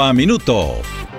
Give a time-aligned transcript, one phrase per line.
[0.00, 1.11] a Minuto.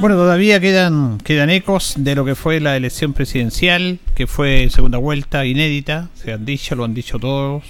[0.00, 4.96] Bueno, todavía quedan, quedan ecos de lo que fue la elección presidencial, que fue segunda
[4.96, 7.64] vuelta inédita, se han dicho, lo han dicho todos.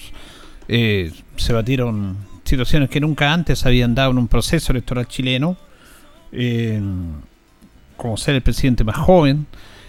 [0.69, 5.57] Eh, se batieron situaciones que nunca antes habían dado en un proceso electoral chileno,
[6.31, 6.81] eh,
[7.97, 9.49] como ser el presidente más joven.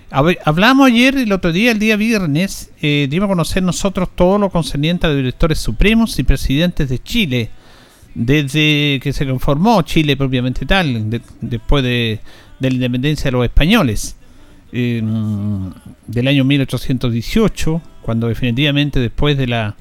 [0.09, 4.49] hablamos ayer, el otro día, el día viernes, eh, dimos a conocer nosotros todo lo
[4.49, 7.51] concerniente a los directores supremos y presidentes de Chile
[8.13, 12.19] desde que se conformó Chile propiamente tal, después de,
[12.59, 14.17] la independencia de los españoles,
[14.71, 19.75] del año 1818, cuando definitivamente después de la,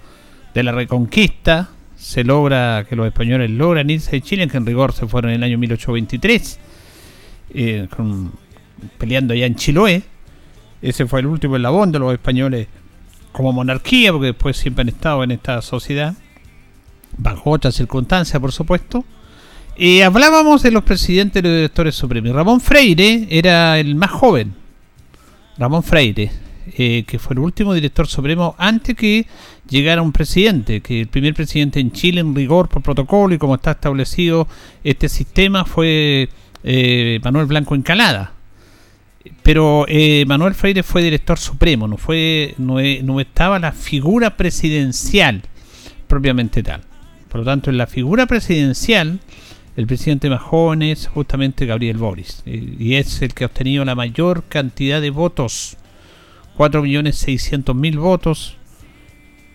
[0.54, 4.92] de la reconquista se logra que los españoles logran irse de Chile, que en rigor
[4.92, 6.58] se fueron en el año 1823,
[7.54, 7.88] eh,
[8.98, 10.02] peleando allá en Chiloé.
[10.82, 12.68] Ese fue el último eslabón de los españoles
[13.32, 16.14] como monarquía, porque después siempre han estado en esta sociedad
[17.20, 19.04] bajo otras circunstancias, por supuesto.
[19.76, 22.32] y hablábamos de los presidentes y los directores supremos.
[22.32, 24.54] Ramón Freire era el más joven.
[25.56, 26.30] Ramón Freire,
[26.76, 29.26] eh, que fue el último director supremo antes que
[29.68, 33.54] llegara un presidente, que el primer presidente en Chile en rigor por protocolo y como
[33.54, 34.46] está establecido
[34.84, 36.28] este sistema fue
[36.64, 38.32] eh, Manuel Blanco Encalada.
[39.42, 45.42] Pero eh, Manuel Freire fue director supremo, no fue no estaba la figura presidencial
[46.06, 46.82] propiamente tal.
[47.30, 49.20] Por lo tanto, en la figura presidencial,
[49.76, 52.42] el presidente más joven es justamente Gabriel Boris.
[52.44, 55.76] Y es el que ha obtenido la mayor cantidad de votos.
[56.58, 58.56] 4.600.000 votos.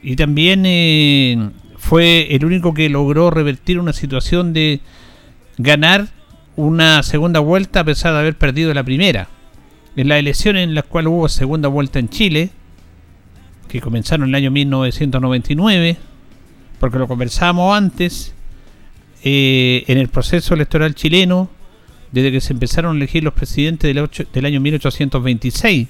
[0.02, 4.80] Y también eh, fue el único que logró revertir una situación de
[5.58, 6.08] ganar
[6.56, 9.28] una segunda vuelta a pesar de haber perdido la primera.
[9.98, 12.52] En la elección en la cual hubo segunda vuelta en Chile,
[13.68, 15.98] que comenzaron en el año 1999,
[16.86, 18.36] porque lo conversamos antes,
[19.24, 21.50] eh, en el proceso electoral chileno,
[22.12, 25.88] desde que se empezaron a elegir los presidentes del, del año 1826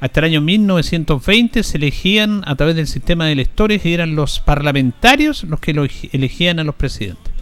[0.00, 4.38] hasta el año 1920 se elegían a través del sistema de electores y eran los
[4.38, 5.72] parlamentarios los que
[6.12, 7.32] elegían a los presidentes.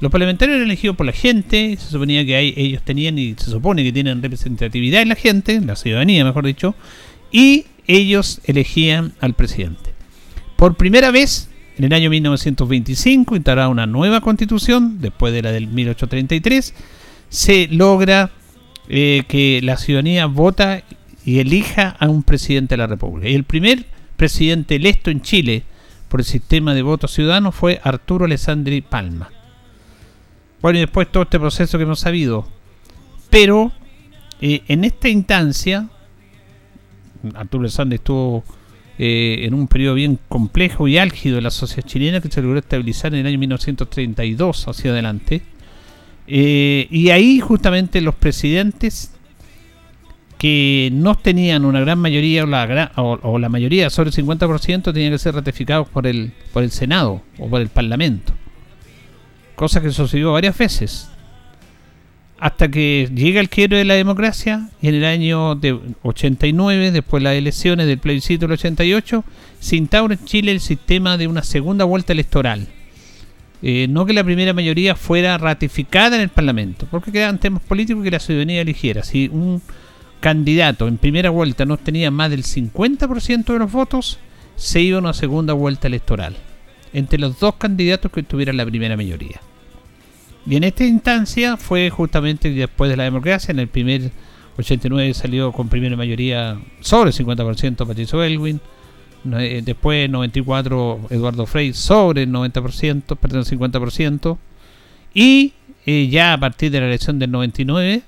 [0.00, 3.84] Los parlamentarios eran elegidos por la gente, se suponía que ellos tenían y se supone
[3.84, 6.74] que tienen representatividad en la gente, la ciudadanía mejor dicho,
[7.30, 9.92] y ellos elegían al presidente.
[10.56, 11.50] Por primera vez
[11.82, 16.74] en el año 1925 instaurada una nueva constitución, después de la del 1833,
[17.28, 18.30] se logra
[18.88, 20.84] eh, que la ciudadanía vota
[21.24, 23.28] y elija a un presidente de la República.
[23.28, 23.84] Y el primer
[24.16, 25.64] presidente electo en Chile
[26.08, 29.30] por el sistema de voto ciudadano fue Arturo Alessandri Palma.
[30.60, 32.46] Bueno, y después todo este proceso que hemos sabido.
[33.28, 33.72] Pero
[34.40, 35.88] eh, en esta instancia,
[37.34, 38.44] Arturo Alessandri estuvo
[39.04, 42.60] eh, en un periodo bien complejo y álgido de la sociedad chilena que se logró
[42.60, 45.42] estabilizar en el año 1932 hacia adelante.
[46.28, 49.12] Eh, y ahí justamente los presidentes
[50.38, 55.10] que no tenían una gran mayoría o la, o, la mayoría sobre el 50% tenían
[55.10, 58.32] que ser ratificados por el, por el Senado o por el Parlamento.
[59.56, 61.11] Cosa que sucedió varias veces
[62.42, 67.20] hasta que llega el quiebre de la democracia y en el año de 89, después
[67.20, 69.24] de las elecciones del plebiscito del 88,
[69.60, 72.66] se instaura en Chile el sistema de una segunda vuelta electoral.
[73.62, 78.02] Eh, no que la primera mayoría fuera ratificada en el Parlamento, porque quedaban temas políticos
[78.02, 79.04] que la ciudadanía eligiera.
[79.04, 79.62] Si un
[80.18, 84.18] candidato en primera vuelta no tenía más del 50% de los votos,
[84.56, 86.34] se iba a una segunda vuelta electoral
[86.92, 89.40] entre los dos candidatos que tuvieran la primera mayoría.
[90.46, 94.10] Y en esta instancia fue justamente después de la democracia, en el primer
[94.58, 98.60] 89 salió con primera mayoría sobre el 50% Patricio Elwin,
[99.38, 104.38] eh, después 94 Eduardo Frey sobre el 90%, perdón, el 50%,
[105.14, 105.54] y
[105.86, 108.02] eh, ya a partir de la elección del 99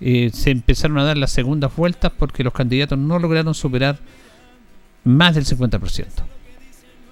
[0.00, 3.98] eh, se empezaron a dar las segundas vueltas porque los candidatos no lograron superar
[5.04, 6.06] más del 50%.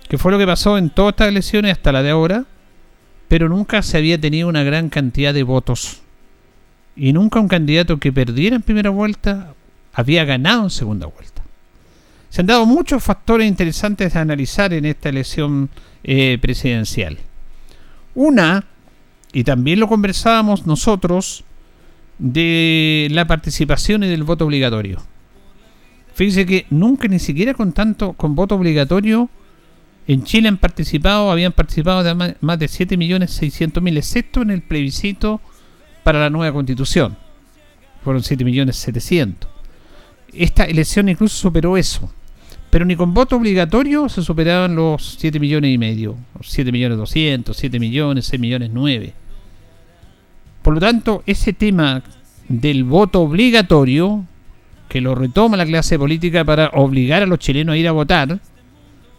[0.09, 2.45] Que fue lo que pasó en todas estas elecciones hasta la de ahora,
[3.31, 6.03] pero nunca se había tenido una gran cantidad de votos.
[6.97, 9.55] Y nunca un candidato que perdiera en primera vuelta
[9.93, 11.41] había ganado en segunda vuelta.
[12.29, 15.71] Se han dado muchos factores interesantes a analizar en esta elección
[16.03, 17.19] eh, presidencial.
[18.17, 18.65] Una,
[19.33, 21.45] y también lo conversábamos nosotros,
[22.19, 25.01] de la participación y del voto obligatorio.
[26.15, 29.31] Fíjense que nunca ni siquiera con tanto con voto obligatorio
[30.07, 35.41] en Chile han participado, habían participado de más de 7.600.000 excepto en el plebiscito
[36.03, 37.17] para la nueva constitución.
[38.03, 39.35] Fueron 7.700.000.
[40.33, 42.11] Esta elección incluso superó eso.
[42.71, 47.57] Pero ni con voto obligatorio se superaban los 7 millones y medio, 7 millones 200,
[47.57, 49.13] 7 millones, 6 millones 9.
[50.63, 52.03] Por lo tanto, ese tema
[52.49, 54.25] del voto obligatorio,
[54.89, 58.39] que lo retoma la clase política para obligar a los chilenos a ir a votar,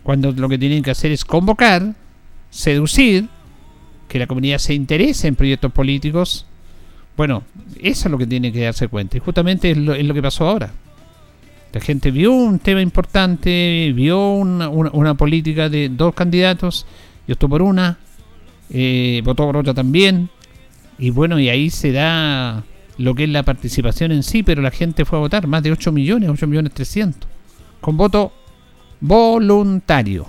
[0.04, 1.94] cuando lo que tienen que hacer es convocar,
[2.50, 3.28] seducir,
[4.08, 6.46] que la comunidad se interese en proyectos políticos,
[7.16, 7.44] bueno,
[7.82, 9.18] eso es lo que tiene que darse cuenta.
[9.18, 10.72] Y justamente es lo, que pasó ahora.
[11.72, 16.86] La gente vio un tema importante, vio una, política de dos candidatos,
[17.28, 18.00] y optó por una,
[18.70, 20.30] eh, votó por otra también,
[20.98, 22.64] y bueno, y ahí se da
[22.98, 25.72] lo que es la participación en sí, pero la gente fue a votar, más de
[25.72, 27.30] 8 millones, 8 millones 300,
[27.80, 28.34] con voto
[29.02, 30.28] voluntario.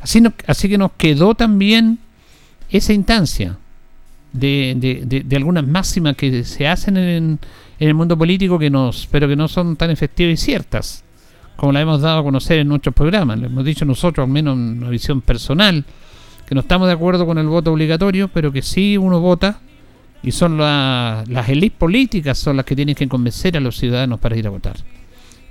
[0.00, 1.98] Así, así que nos quedó también
[2.70, 3.58] esa instancia
[4.32, 7.38] de, de, algunas máximas que se hacen en,
[7.78, 11.04] en el mundo político que nos, pero que no son tan efectivas y ciertas,
[11.56, 13.38] como la hemos dado a conocer en nuestros programas.
[13.38, 15.84] Lo hemos dicho nosotros, al menos en una visión personal,
[16.46, 19.60] que no estamos de acuerdo con el voto obligatorio, pero que sí uno vota
[20.22, 24.36] y son las élites políticas son las que tienen que convencer a los ciudadanos para
[24.36, 24.76] ir a votar.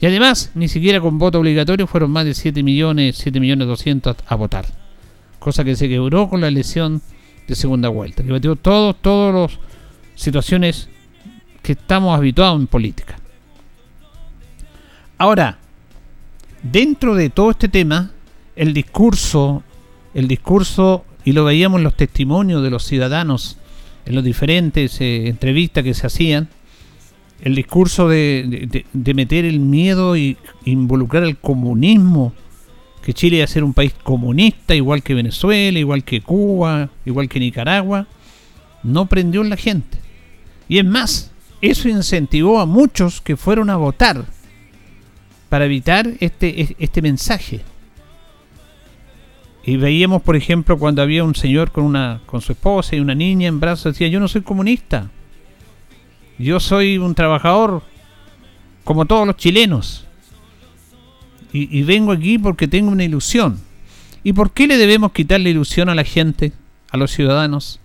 [0.03, 4.17] Y además, ni siquiera con voto obligatorio fueron más de 7 millones, 7 millones 200
[4.27, 4.65] a votar.
[5.39, 7.01] Cosa que se quebró con la elección
[7.47, 9.59] de segunda vuelta, que batió todos, todos los
[10.15, 10.89] situaciones
[11.61, 13.15] que estamos habituados en política.
[15.17, 15.57] Ahora,
[16.61, 18.11] dentro de todo este tema,
[18.57, 19.63] el discurso,
[20.13, 23.55] el discurso, y lo veíamos en los testimonios de los ciudadanos,
[24.05, 26.50] en las diferentes eh, entrevistas que se hacían,
[27.44, 32.34] el discurso de, de, meter el miedo y involucrar el comunismo,
[33.04, 37.28] que Chile iba a ser un país comunista, igual que Venezuela, igual que Cuba, igual
[37.28, 38.07] que Nicaragua,
[38.81, 39.98] no prendió en la gente.
[40.69, 44.24] Y es más, eso incentivó a muchos que fueron a votar
[45.50, 47.60] para evitar este, este mensaje.
[49.66, 53.16] Y veíamos, por ejemplo, cuando había un señor con, una, con su esposa y una
[53.16, 55.10] niña en brazos, decía, yo no soy comunista.
[56.38, 57.83] Yo soy un trabajador
[58.83, 60.06] como todos los chilenos.
[61.56, 63.59] Y, vengo aquí porque tengo una ilusión.
[64.24, 66.51] ¿Y por qué le debemos quitar la ilusión a la gente,
[66.89, 67.80] a los ciudadanos?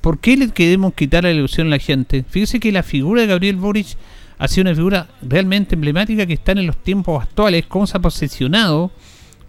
[0.00, 2.24] ¿Por qué le queremos quitar la ilusión a la gente?
[2.28, 3.96] Fíjese que la figura de Gabriel Boric
[4.38, 8.00] ha sido una figura realmente emblemática que está en los tiempos actuales, cómo se ha
[8.00, 8.90] posicionado,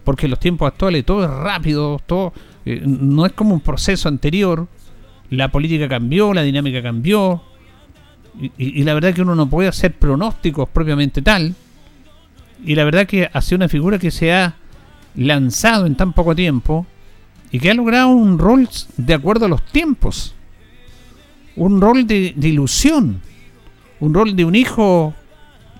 [0.04, 2.32] porque en los tiempos actuales todo es rápido, todo
[2.64, 4.68] eh, no es como un proceso anterior,
[5.30, 7.42] la política cambió, la dinámica cambió,
[8.40, 11.54] y, la verdad que uno no puede hacer pronósticos propiamente tal,
[12.64, 14.54] y la verdad que ha sido una figura que se ha
[15.14, 16.86] lanzado en tan poco tiempo
[17.50, 20.34] y que ha logrado un rol de acuerdo a los tiempos.
[21.56, 23.20] Un rol de, ilusión,
[24.00, 25.14] un rol de un hijo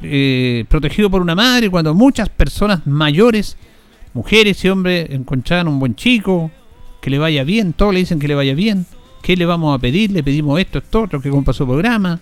[0.03, 3.57] eh, protegido por una madre, cuando muchas personas mayores,
[4.15, 6.51] mujeres y hombres, encontraban un buen chico,
[7.01, 8.87] que le vaya bien, todos le dicen que le vaya bien,
[9.23, 10.11] ¿qué le vamos a pedir?
[10.11, 12.19] Le pedimos esto, esto, otro, que compra su programa,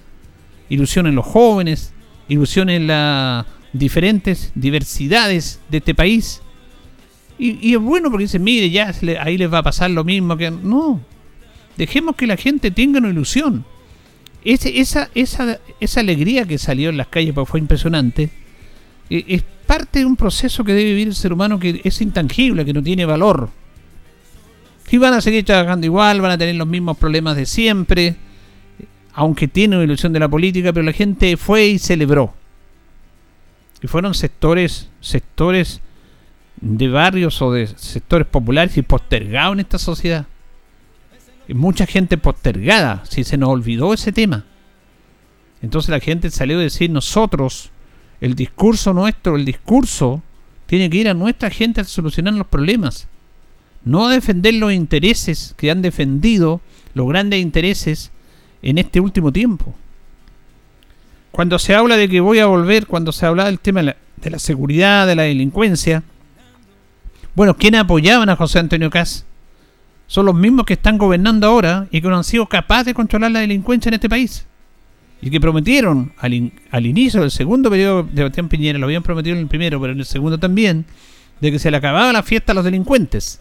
[0.68, 1.92] ilusión en los jóvenes,
[2.28, 6.42] ilusión en las diferentes diversidades de este país.
[7.38, 10.50] Y, es bueno porque dicen, mire, ya ahí les va a pasar lo mismo que...
[10.50, 11.00] No,
[11.76, 13.64] Dejemos que la gente tenga una ilusión.
[14.44, 18.30] Esa, esa, esa alegría que salió en las calles, porque fue impresionante,
[19.10, 22.64] eh, es parte de un proceso que debe vivir el ser humano que es intangible,
[22.64, 23.50] que no tiene valor.
[24.90, 28.16] Y van a seguir trabajando igual, van a tener los mismos problemas de siempre,
[29.16, 32.32] aunque tiene una ilusión de la política, pero la gente fue y celebró.
[33.82, 35.80] Y fueron sectores, sectores
[36.60, 40.26] de barrios o de sectores populares y postergados en esta sociedad
[41.54, 44.44] mucha gente postergada, si se nos olvidó ese tema.
[45.62, 47.70] Entonces la gente salió a decir, nosotros,
[48.20, 50.22] el discurso nuestro, el discurso,
[50.66, 53.08] tiene que ir a nuestra gente a solucionar los problemas.
[53.84, 56.60] No a defender los intereses que han defendido,
[56.94, 58.10] los grandes intereses,
[58.66, 59.74] en este último tiempo.
[61.30, 64.38] cuando se habla de que voy a volver, cuando se habla del tema de la,
[64.38, 66.02] seguridad, de la delincuencia,
[67.34, 69.24] bueno, ¿quiénes apoyaban a José Antonio Caz?
[70.08, 73.30] Son los mismos que están gobernando ahora y que no han sido capaces de controlar
[73.30, 74.46] la delincuencia en este país.
[75.20, 79.36] Y que prometieron al, al inicio del segundo periodo de Sebastián Piñera, lo habían prometido
[79.36, 80.86] en el primero, pero en el segundo también,
[81.40, 83.40] de que se le acababa la fiesta a los delincuentes.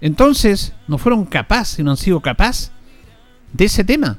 [0.00, 2.70] Entonces, no fueron capaces, no han sido capaces
[3.56, 4.18] de ese tema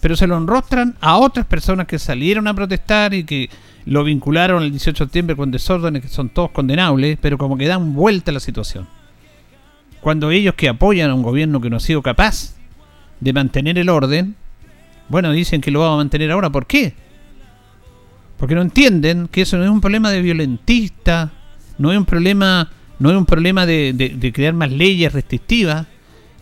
[0.00, 3.50] pero se lo enrostran a otras personas que salieron a protestar y que
[3.86, 7.66] lo vincularon el 18 de septiembre con desórdenes que son todos condenables, pero como que
[7.66, 8.86] dan vuelta a la situación.
[10.00, 12.54] Cuando ellos que apoyan a un gobierno que no ha sido capaz
[13.20, 14.36] de mantener el orden,
[15.08, 16.50] bueno, dicen que lo vamos a mantener ahora.
[16.50, 16.94] ¿Por qué?
[18.36, 21.32] Porque no entienden que eso no es un problema de violentista,
[21.78, 22.70] no es un problema,
[23.00, 25.86] no es un problema de, de crear más leyes restrictivas,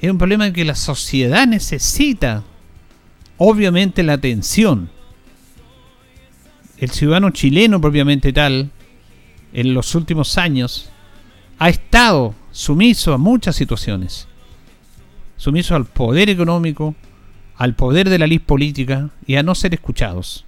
[0.00, 2.44] es un problema que la sociedad necesita
[3.38, 4.90] obviamente la atención.
[6.78, 8.70] El ciudadano chileno propiamente tal,
[9.52, 10.90] en los últimos años,
[11.58, 14.28] ha estado sumiso a muchas situaciones.
[15.38, 16.94] Sumiso al poder económico,
[17.56, 20.44] al poder de la ley política y a no ser escuchados.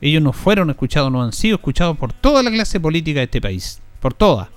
[0.00, 3.40] Ellos no fueron escuchados, no han sido escuchados por toda la clase política de este
[3.40, 3.80] país.
[4.00, 4.50] Por toda.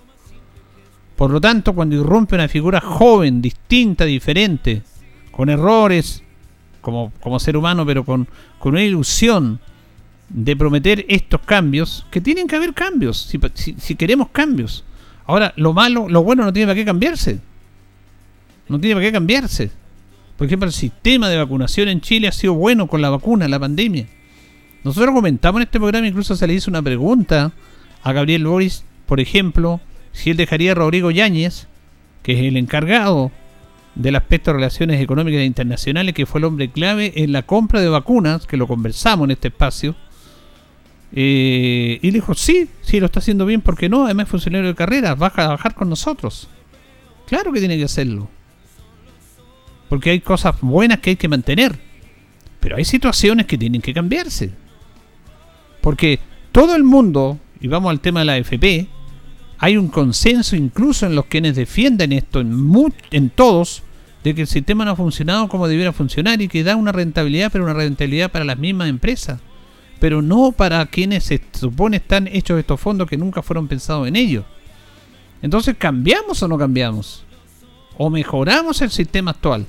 [1.18, 4.84] Por lo tanto, cuando irrumpe una figura joven, distinta, diferente,
[5.32, 6.22] con errores,
[6.80, 8.28] como, ser humano, pero con,
[8.64, 9.60] una ilusión
[10.30, 13.30] de prometer estos cambios, que tienen que haber cambios,
[13.78, 14.86] si, queremos cambios.
[15.26, 17.40] Ahora, lo malo, lo bueno no tiene para qué cambiarse.
[18.70, 19.72] No tiene para qué cambiarse.
[20.38, 23.60] Por ejemplo, el sistema de vacunación en Chile ha sido bueno con la vacuna, la
[23.60, 24.06] pandemia.
[24.84, 27.52] Nosotros comentamos en este programa, incluso se le hizo una pregunta
[28.04, 29.82] a Gabriel Boris, por ejemplo,
[30.18, 31.68] si él dejaría a Rodrigo Yáñez,
[32.24, 33.32] que es el encargado
[33.94, 37.88] del aspecto de relaciones económicas internacionales, que fue el hombre clave en la compra de
[37.88, 39.96] vacunas, que lo conversamos en este espacio.
[41.14, 44.06] Eh, y dijo, sí, sí, lo está haciendo bien, porque no?
[44.06, 46.50] Además es funcionario de carrera, va a trabajar con nosotros.
[47.28, 48.28] Claro que tiene que hacerlo.
[49.88, 51.78] Porque hay cosas buenas que hay que mantener.
[52.60, 54.50] Pero hay situaciones que tienen que cambiarse.
[55.80, 56.20] Porque
[56.52, 58.97] todo el mundo, y vamos al tema de la FP,
[59.60, 63.84] hay un consenso incluso en los quienes defienden esto, en, en todos,
[64.24, 67.52] de que el sistema no ha funcionado como debiera funcionar y que da una rentabilidad,
[67.52, 69.40] pero una rentabilidad para las mismas empresas,
[70.00, 74.16] pero no para quienes se supone están hechos estos fondos que nunca fueron pensados en
[74.16, 74.46] ellos.
[75.42, 77.24] Entonces, ¿cambiamos o no cambiamos?
[77.98, 79.66] ¿O mejoramos el sistema actual?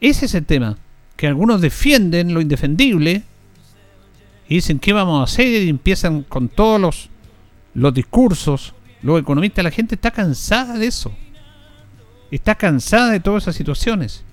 [0.00, 0.76] Ese es el tema,
[1.16, 3.22] que algunos defienden lo indefendible
[4.48, 5.62] y dicen, ¿qué vamos a hacer?
[5.62, 7.08] Y empiezan con todos los,
[7.74, 11.12] los discursos, los economistas, la gente está cansada de eso
[12.36, 14.24] está cansada de todas esas situaciones,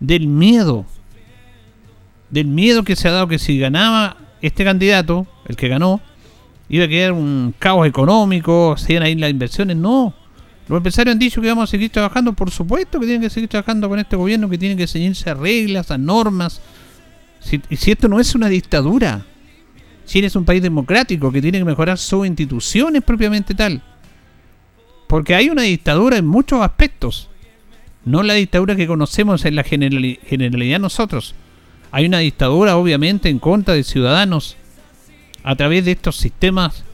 [0.00, 0.86] del miedo,
[2.30, 6.00] del miedo que se ha dado que si ganaba este candidato, el que ganó,
[6.68, 10.14] iba a quedar un caos económico, se iban a ir las inversiones, no.
[10.66, 13.50] Los empresarios han dicho que vamos a seguir trabajando, por supuesto que tienen que seguir
[13.50, 16.62] trabajando con este gobierno, que tienen que seguirse a reglas, a normas.
[17.40, 19.26] Si, si esto no es una dictadura,
[20.04, 23.82] Chile es un país democrático que tiene que mejorar sus instituciones propiamente tal.
[25.06, 27.28] Porque hay una dictadura en muchos aspectos.
[28.04, 31.34] No la dictadura que conocemos en la generalidad nosotros.
[31.90, 34.56] Hay una dictadura obviamente en contra de ciudadanos
[35.44, 36.84] a través de estos sistemas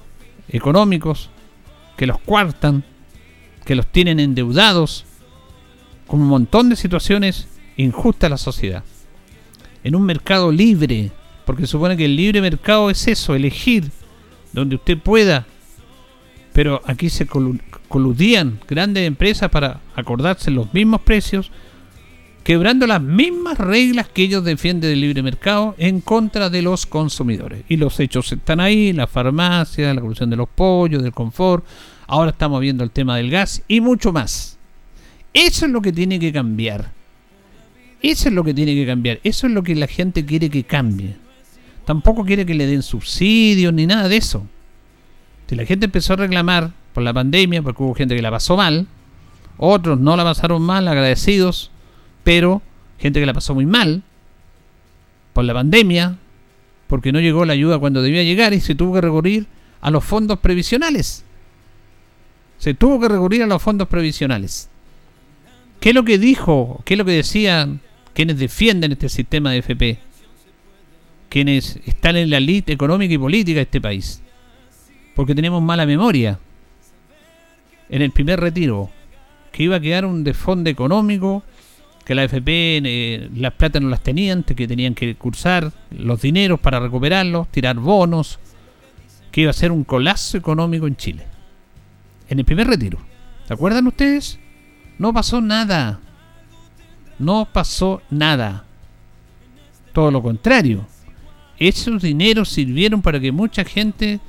[0.49, 1.31] económicos
[1.97, 2.85] que los cuartan,
[3.65, 5.05] que los tienen endeudados,
[6.07, 8.83] con un montón de situaciones injustas a la sociedad.
[9.85, 11.13] En un mercado libre,
[11.49, 13.91] porque supone que el libre mercado es eso, elegir
[14.53, 15.47] donde usted pueda
[16.53, 17.25] pero aquí se
[17.89, 21.53] coludían grandes empresas para acordarse los mismos precios,
[22.43, 27.63] quebrando las mismas reglas que ellos defienden del libre mercado en contra de los consumidores.
[27.69, 31.65] Y los hechos están ahí, la farmacia, la corrupción de los pollos, del confort,
[32.09, 34.59] ahora estamos viendo el tema del gas y mucho más.
[35.33, 36.91] Eso es lo que tiene que cambiar.
[38.03, 39.21] Eso es lo que tiene que cambiar.
[39.23, 41.28] Eso es lo que la gente quiere que cambie.
[41.89, 44.47] Tampoco quiere que le den subsidios ni nada de eso.
[45.47, 48.59] Si la gente empezó a reclamar por la pandemia, porque hubo gente que la pasó
[48.59, 48.87] mal,
[49.57, 51.71] otros no la pasaron mal, agradecidos,
[52.25, 52.61] pero
[52.99, 54.03] gente que la pasó muy mal
[55.33, 56.19] por la pandemia,
[56.89, 59.47] porque no llegó la ayuda cuando debía llegar y se tuvo que recurrir
[59.81, 61.25] a los fondos previsionales.
[62.59, 64.69] Se tuvo que recurrir a los fondos previsionales.
[65.81, 66.83] ¿Qué es lo que dijo?
[66.85, 67.81] ¿Qué es lo que decían
[68.13, 70.08] quienes defienden este sistema de FP?
[71.29, 74.23] Quienes están en la elite económica y política de este país
[75.19, 76.39] porque tenemos mala memoria.
[77.89, 78.89] En el primer retiro,
[79.51, 81.43] que iba a quedar un desfonde económico,
[82.05, 86.61] que la FP eh, las plata no las tenían, que tenían que cursar los dineros
[86.61, 88.39] para recuperarlos, tirar bonos,
[89.33, 91.27] que iba a ser un colapso económico en Chile.
[92.29, 93.01] En el primer retiro.
[93.49, 94.39] ¿Se acuerdan ustedes?
[94.99, 95.99] No pasó nada.
[97.19, 98.67] No pasó nada.
[99.93, 100.87] Todo lo contrario.
[101.59, 104.21] Esos dineros sirvieron para que mucha gente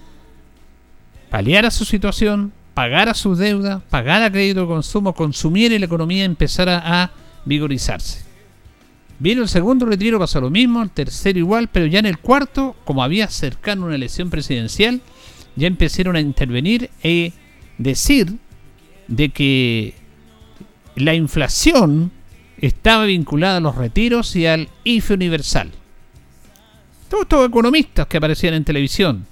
[1.30, 6.82] paliara su situación, pagara sus deudas, pagara crédito de consumo, consumiera y la economía empezara
[6.84, 7.12] a
[7.46, 8.24] vigorizarse.
[9.20, 12.76] Vino el segundo retiro, pasó lo mismo, el tercero igual, pero ya en el cuarto,
[12.86, 15.02] como había cercano una elección presidencial,
[15.56, 17.34] ya empezaron a intervenir y
[17.78, 18.38] decir
[19.08, 19.94] de que
[20.96, 22.12] la inflación
[22.60, 25.72] estaba vinculada a los retiros y al IFE universal.
[27.10, 29.26] Todos estos economistas que aparecían en televisión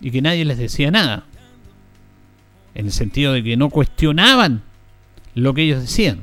[0.00, 1.24] y que nadie les decía nada,
[2.74, 4.62] en el sentido de que no cuestionaban
[5.34, 6.20] lo que ellos decían.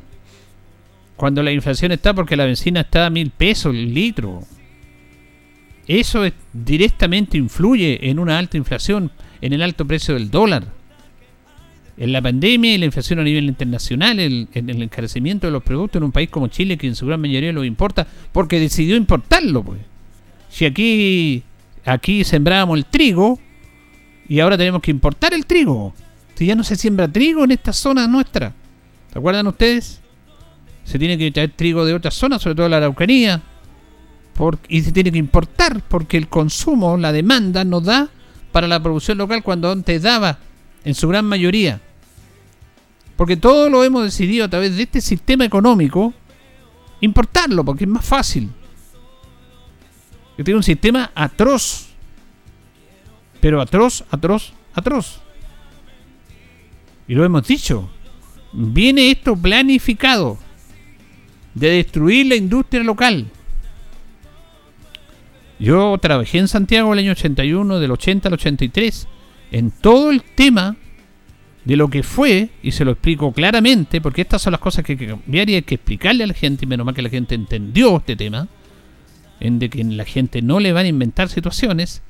[1.17, 4.43] Cuando la inflación está porque la benzina está a mil pesos el litro.
[5.87, 6.23] Eso
[6.53, 9.11] directamente influye en una alta inflación,
[9.41, 10.65] en el alto precio del dólar.
[11.97, 15.99] En la pandemia y la inflación a nivel internacional, en el encarecimiento de los productos
[15.99, 19.63] en un país como Chile, que en su gran mayoría lo importa, porque decidió importarlo.
[19.63, 19.79] Pues.
[20.49, 21.43] Si aquí,
[21.85, 23.39] aquí sembrábamos el trigo
[24.27, 25.93] y ahora tenemos que importar el trigo.
[26.35, 28.53] Si ya no se siembra trigo en esta zona nuestra.
[29.11, 30.01] ¿Se acuerdan ustedes?
[30.87, 33.41] se tiene que traer trigo de otras zonas, sobre todo la Araucanía,
[34.69, 38.07] y se tiene que importar porque el consumo, la demanda no da
[38.53, 40.39] para la producción local cuando antes daba,
[40.85, 41.81] en su gran mayoría.
[43.17, 46.13] Porque todo lo hemos decidido a través de este sistema económico,
[47.01, 48.49] importarlo, porque es más fácil.
[50.37, 51.87] Que tiene un sistema atroz.
[53.41, 55.19] Pero atroz, atroz, atroz.
[57.07, 57.89] Y lo hemos dicho.
[58.53, 60.37] Viene esto planificado
[61.53, 63.27] de destruir la industria local.
[65.59, 69.07] Yo trabajé en Santiago el año 81, del 80 al 83,
[69.51, 70.75] en todo el tema
[71.65, 74.93] de lo que fue, y se lo explico claramente, porque estas son las cosas que
[74.93, 77.09] hay que cambiar y hay que explicarle a la gente, y menos mal que la
[77.09, 78.47] gente entendió este tema,
[79.39, 82.01] en de que la gente no le van a inventar situaciones,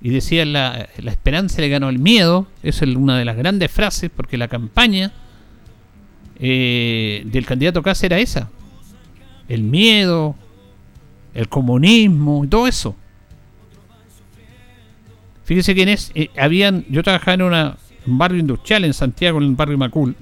[0.00, 3.70] y decía la, la esperanza le ganó el miedo, esa es una de las grandes
[3.70, 5.12] frases, porque la campaña
[6.38, 8.50] eh, del candidato Cáceres era esa.
[9.48, 10.36] El miedo,
[11.34, 12.94] el comunismo, todo eso.
[15.44, 16.12] Fíjese quién es.
[16.14, 20.14] Eh, habían, yo trabajaba en una, un barrio industrial en Santiago, en el barrio Macul.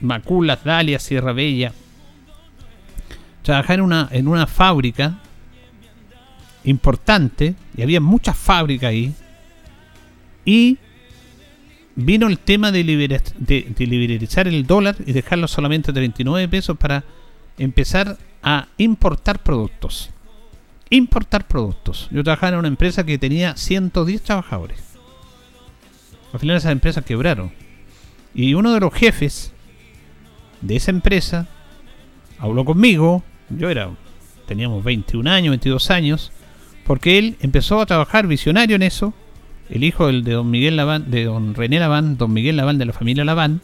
[0.00, 1.72] Macul, Las Dalias, Sierra Bella.
[3.42, 5.18] Trabajaba en una, en una fábrica
[6.70, 9.14] importante, y había muchas fábricas ahí.
[10.44, 10.78] Y
[11.94, 17.04] vino el tema de, liberalizar el dólar y dejarlo solamente a 39 pesos para
[17.58, 20.10] empezar a importar productos.
[20.90, 22.08] Importar productos.
[22.10, 24.80] Yo trabajaba en una empresa que tenía 110 trabajadores.
[26.32, 27.52] Al final esas empresas quebraron.
[28.34, 29.52] Y uno de los jefes
[30.60, 31.48] de esa empresa
[32.38, 33.24] habló conmigo.
[33.50, 33.90] Yo era,
[34.46, 36.32] teníamos 21 años, 22 años,
[36.88, 39.12] porque él empezó a trabajar visionario en eso
[39.68, 42.94] el hijo de don Miguel Laván, de don René Laván, don Miguel Laván de la
[42.94, 43.60] familia Laván,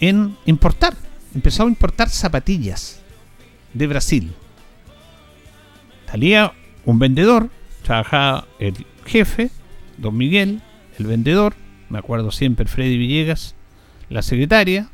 [0.00, 0.94] en importar.
[1.36, 3.00] Empezó a importar zapatillas
[3.74, 4.32] de Brasil.
[6.10, 6.52] Salía
[6.84, 7.48] un vendedor,
[7.84, 8.74] trabajaba el
[9.06, 9.52] jefe,
[9.96, 10.62] don Miguel,
[10.98, 11.54] el vendedor,
[11.90, 13.54] me acuerdo siempre Freddy Villegas,
[14.08, 14.88] la secretaria,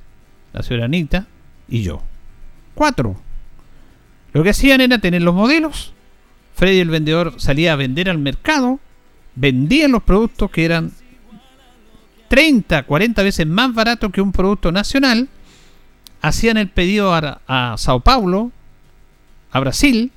[0.52, 1.26] la señora Anita
[1.66, 2.02] y yo.
[2.74, 3.16] Cuatro.
[4.34, 5.94] Lo que hacían era tener los modelos.
[6.56, 8.80] Freddy el vendedor salía a vender al mercado
[9.36, 10.90] vendían los productos que eran
[12.28, 15.28] 30, 40 veces más baratos que un producto nacional,
[16.20, 18.50] hacían el pedido a, Sao Paulo,
[19.52, 20.10] a Brasil,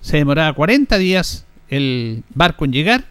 [0.00, 3.04] se demoraba 40 días el barco en llegar,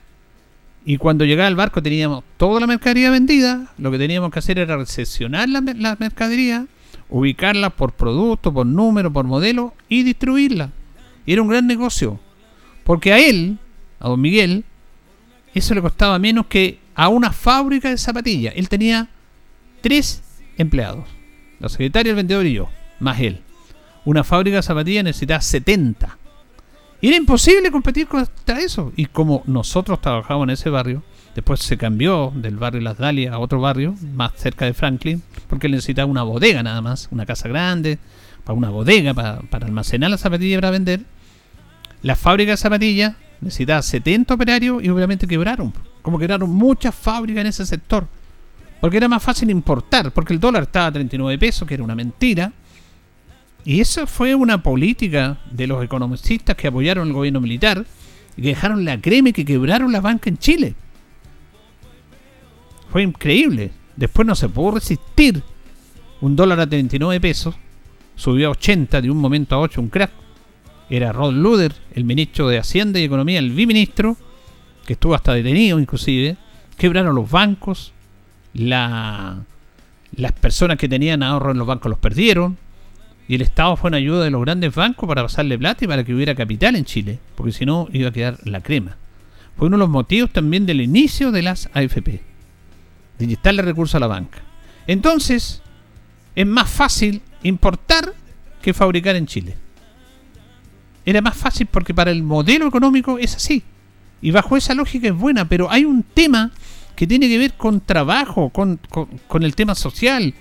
[0.85, 4.59] y cuando llegaba el barco teníamos toda la mercadería vendida, lo que teníamos que hacer
[4.59, 6.67] era recepcionar la, mercadería,
[7.09, 10.71] ubicarla por producto, por número, por modelo y distribuirla.
[11.25, 12.19] Era un gran negocio,
[12.85, 13.57] porque a él,
[13.99, 14.63] a don Miguel,
[15.53, 18.53] eso le costaba menos que a una fábrica de zapatillas.
[18.55, 19.09] Él tenía
[19.81, 20.21] tres
[20.57, 21.05] empleados.
[21.59, 22.69] La secretaria, el vendedor y yo,
[22.99, 23.41] más él.
[24.05, 26.17] Una fábrica de zapatillas necesitaba 70.
[27.01, 28.93] Y era imposible competir contra eso.
[28.95, 33.39] Y como nosotros trabajábamos en ese barrio, después se cambió del barrio Las Dalias a
[33.39, 37.49] otro barrio, más cerca de Franklin, porque él necesitaba una bodega nada más, una casa
[37.49, 37.97] grande,
[38.43, 41.01] para una bodega, para, para almacenar las zapatillas para vender.
[42.05, 45.73] La fábrica de zapatillas necesitaba 70 operarios y obviamente quebraron.
[46.03, 48.07] Como quebraron muchas fábricas en ese sector.
[48.79, 51.95] Porque era más fácil importar, porque el dólar estaba a 39 pesos, que era una
[51.95, 52.53] mentira.
[53.63, 57.83] Y esa fue una política de los economistas que apoyaron el gobierno militar
[58.37, 60.75] y que dejaron la crema que quebraron la banca en Chile.
[62.91, 63.71] Fue increíble.
[63.95, 65.41] Después no se pudo resistir.
[66.21, 67.55] Un dólar a 39 pesos.
[68.15, 70.24] Subió a 80 de un momento a 8, un crack.
[70.89, 74.17] Era Rod Luder, el ministro de Hacienda y Economía, el biministro,
[74.85, 76.37] que estuvo hasta detenido inclusive.
[76.77, 77.91] Quebraron los bancos.
[78.53, 79.37] La,
[80.15, 82.57] las personas que tenían ahorro en los bancos los perdieron.
[83.27, 86.03] Y el Estado fue en ayuda de los grandes bancos para pasarle plata y para
[86.03, 87.19] que hubiera capital en Chile.
[87.35, 88.97] Porque si no, iba a quedar la crema.
[89.57, 92.21] Fue uno de los motivos también del inicio de las AFP.
[93.17, 94.39] De inyectarle recursos a la banca.
[94.85, 95.63] Entonces,
[96.35, 98.13] es más fácil importar
[98.61, 99.55] que fabricar en Chile.
[101.05, 103.63] Era más fácil porque para el modelo económico es así.
[104.21, 106.51] Y bajo esa lógica es buena, pero hay un tema
[106.95, 108.79] que tiene que ver con trabajo, con,
[109.27, 110.33] con, el tema social,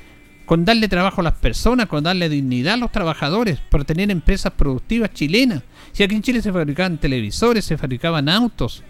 [0.46, 4.52] con darle trabajo a las personas, con darle dignidad a los trabajadores, por tener empresas
[4.52, 5.62] productivas chilenas.
[5.92, 8.82] Si aquí en Chile se fabricaban televisores, se fabricaban autos,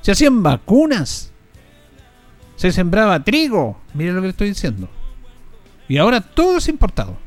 [0.00, 1.32] se hacían vacunas,
[2.56, 4.88] se sembraba trigo, mire lo que le estoy diciendo.
[5.88, 7.25] Y ahora todo es importado.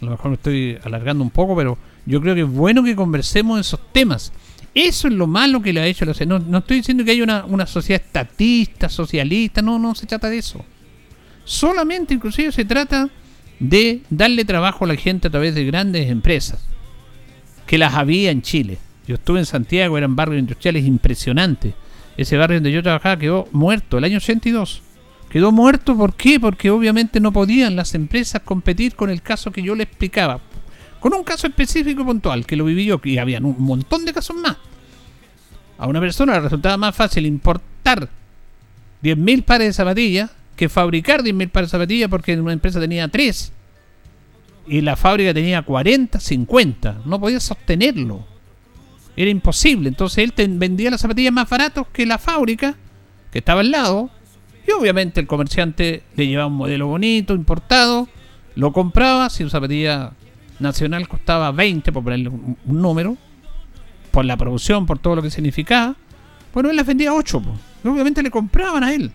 [0.00, 2.96] A lo mejor me estoy alargando un poco, pero yo creo que es bueno que
[2.96, 4.32] conversemos esos temas.
[4.74, 7.24] Eso es lo malo que le ha hecho la no, no estoy diciendo que haya
[7.24, 10.64] una, una sociedad estatista, socialista, no, no se trata de eso.
[11.44, 13.10] Solamente inclusive se trata
[13.58, 16.64] de darle trabajo a la gente a través de grandes empresas,
[17.66, 18.78] que las había en Chile.
[19.06, 21.74] Yo estuve en Santiago, eran barrios industriales impresionantes.
[22.16, 24.82] Ese barrio donde yo trabajaba quedó muerto el año 82.
[25.30, 26.40] Quedó muerto, ¿por qué?
[26.40, 30.40] Porque obviamente no podían las empresas competir con el caso que yo le explicaba.
[30.98, 34.36] Con un caso específico puntual, que lo viví yo, y había un montón de casos
[34.36, 34.56] más.
[35.78, 38.10] A una persona le resultaba más fácil importar
[39.02, 43.52] 10.000 pares de zapatillas que fabricar 10.000 pares de zapatillas porque una empresa tenía 3
[44.66, 47.02] y la fábrica tenía 40, 50.
[47.04, 48.26] No podía sostenerlo.
[49.16, 49.88] Era imposible.
[49.88, 52.76] Entonces él vendía las zapatillas más baratas que la fábrica,
[53.32, 54.10] que estaba al lado.
[54.78, 58.08] Obviamente el comerciante le llevaba un modelo bonito, importado,
[58.54, 59.30] lo compraba.
[59.30, 60.12] Si una zapatilla
[60.58, 63.16] nacional costaba 20, por ponerle un, número,
[64.10, 65.96] por la producción, por todo lo que significaba,
[66.52, 67.42] bueno, él las vendía 8.
[67.84, 69.12] Y obviamente le compraban a él.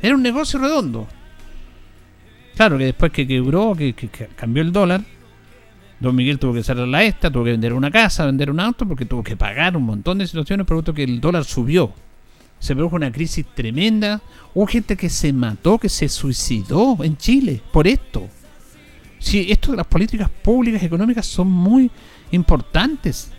[0.00, 1.06] Era un negocio redondo.
[2.56, 3.94] Claro que después que quebró, que,
[4.36, 5.02] cambió el dólar,
[6.00, 8.86] Don Miguel tuvo que cerrar la esta, tuvo que vender una casa, vender un auto,
[8.86, 11.92] porque tuvo que pagar un montón de situaciones, producto que el dólar subió.
[12.58, 14.20] Se produjo una crisis tremenda.
[14.54, 18.28] Hubo gente que se mató, que se suicidó en Chile por esto.
[19.18, 21.90] Sí, esto de las políticas públicas económicas son muy
[22.30, 23.30] importantes.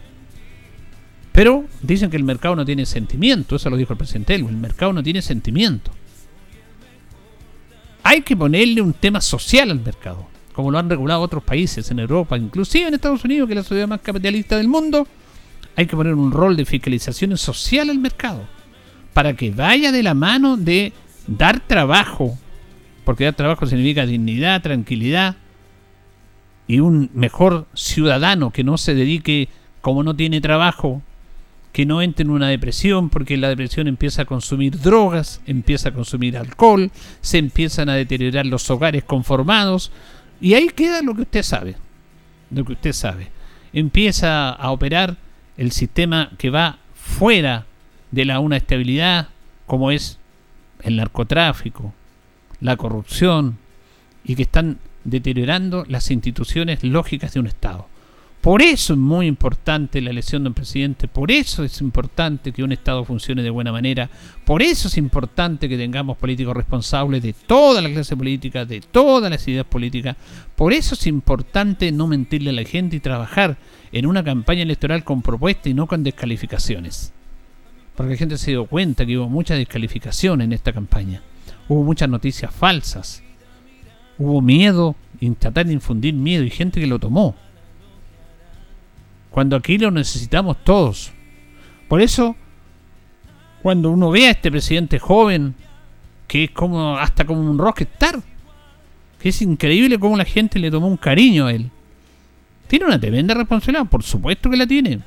[1.31, 4.57] Pero dicen que el mercado no tiene sentimiento, eso lo dijo el presidente Elmo, el
[4.57, 5.91] mercado no tiene sentimiento
[8.09, 11.99] hay que ponerle un tema social al mercado, como lo han regulado otros países en
[11.99, 15.07] Europa, inclusive en Estados Unidos, que es la sociedad más capitalista del mundo.
[15.75, 18.47] Hay que poner un rol de fiscalización social al mercado,
[19.19, 20.93] para que vaya de la mano de
[21.27, 22.39] dar trabajo,
[23.03, 25.35] porque dar trabajo significa dignidad, tranquilidad
[26.67, 29.49] y un mejor ciudadano que no se dedique,
[29.81, 31.01] como no tiene trabajo,
[31.73, 35.93] que no entre en una depresión, porque la depresión empieza a consumir drogas, empieza a
[35.93, 39.91] consumir alcohol, se empiezan a deteriorar los hogares conformados,
[40.39, 41.75] y ahí queda lo que usted sabe,
[42.51, 43.27] lo que usted sabe.
[43.73, 45.17] Empieza a operar
[45.57, 47.65] el sistema que va fuera
[48.11, 49.29] de la una estabilidad,
[49.65, 50.17] como es
[50.81, 51.93] el narcotráfico,
[52.61, 53.57] la corrupción,
[54.23, 57.87] y que están deteriorando las instituciones lógicas de un Estado.
[58.41, 62.63] Por eso es muy importante la elección de un presidente, por eso es importante que
[62.63, 64.09] un Estado funcione de buena manera,
[64.45, 69.29] por eso es importante que tengamos políticos responsables de toda la clase política, de todas
[69.29, 70.15] las ideas políticas,
[70.55, 73.57] por eso es importante no mentirle a la gente y trabajar
[73.91, 77.11] en una campaña electoral con propuestas y no con descalificaciones.
[77.99, 81.21] Porque la gente se dio cuenta que hubo mucha descalificación en esta campaña,
[81.67, 83.21] hubo muchas noticias falsas,
[84.17, 84.95] hubo miedo,
[85.37, 87.35] tratar de infundir miedo y gente que lo tomó
[89.29, 91.11] cuando aquí lo necesitamos todos.
[91.89, 92.37] Por eso,
[93.61, 95.53] cuando uno ve a este presidente joven,
[96.25, 98.21] que es como hasta como un rockstar,
[99.19, 101.69] que es increíble cómo la gente le tomó un cariño a él.
[102.69, 105.01] Tiene una tremenda responsabilidad, por supuesto que la tiene.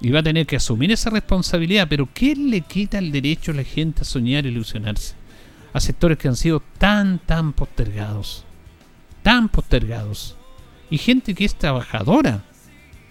[0.00, 3.54] Y va a tener que asumir esa responsabilidad, pero ¿qué le quita el derecho a
[3.54, 5.14] la gente a soñar e ilusionarse?
[5.72, 8.44] A sectores que han sido tan, tan postergados.
[9.22, 10.36] Tan postergados.
[10.90, 12.44] Y gente que es trabajadora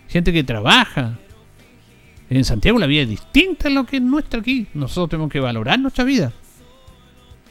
[0.10, 1.18] gente que trabaja.
[2.30, 4.68] En Santiago la vida es distinta a lo que es nuestra aquí.
[4.74, 6.34] Nosotros tenemos que valorar nuestra vida.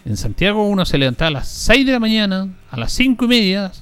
[0.05, 3.29] En Santiago uno se levantaba a las 6 de la mañana, a las 5 y
[3.29, 3.73] media,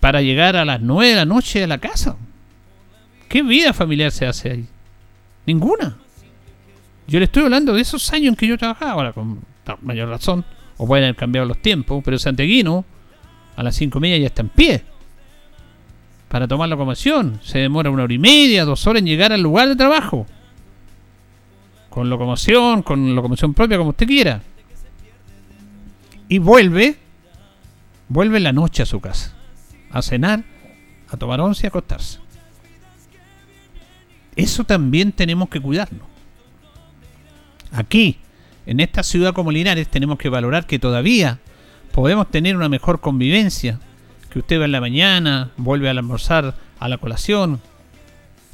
[0.00, 2.16] para llegar a las 9 de la noche a la casa.
[3.32, 4.66] ¿Qué vida familiar se hace ahí?
[5.46, 5.96] Ninguna.
[7.08, 9.40] Yo le estoy hablando de esos años en que yo trabajaba, ahora con
[9.80, 10.44] mayor razón,
[10.76, 12.84] o pueden haber cambiado los tiempos, pero Santeguino
[13.56, 14.84] a las 5 y media ya está en pie
[16.28, 17.40] para tomar locomoción.
[17.42, 20.26] Se demora una hora y media, dos horas en llegar al lugar de trabajo.
[21.88, 24.42] Con locomoción, con locomoción propia, como usted quiera.
[26.28, 26.96] Y vuelve,
[28.08, 29.34] vuelve la noche a su casa.
[29.90, 30.44] A cenar,
[31.08, 32.21] a tomar once y acostarse.
[34.36, 36.06] Eso también tenemos que cuidarnos.
[37.70, 38.18] Aquí,
[38.66, 41.40] en esta ciudad como Linares, tenemos que valorar que todavía
[41.92, 43.80] podemos tener una mejor convivencia.
[44.30, 47.60] Que usted va en la mañana, vuelve al almorzar a la colación,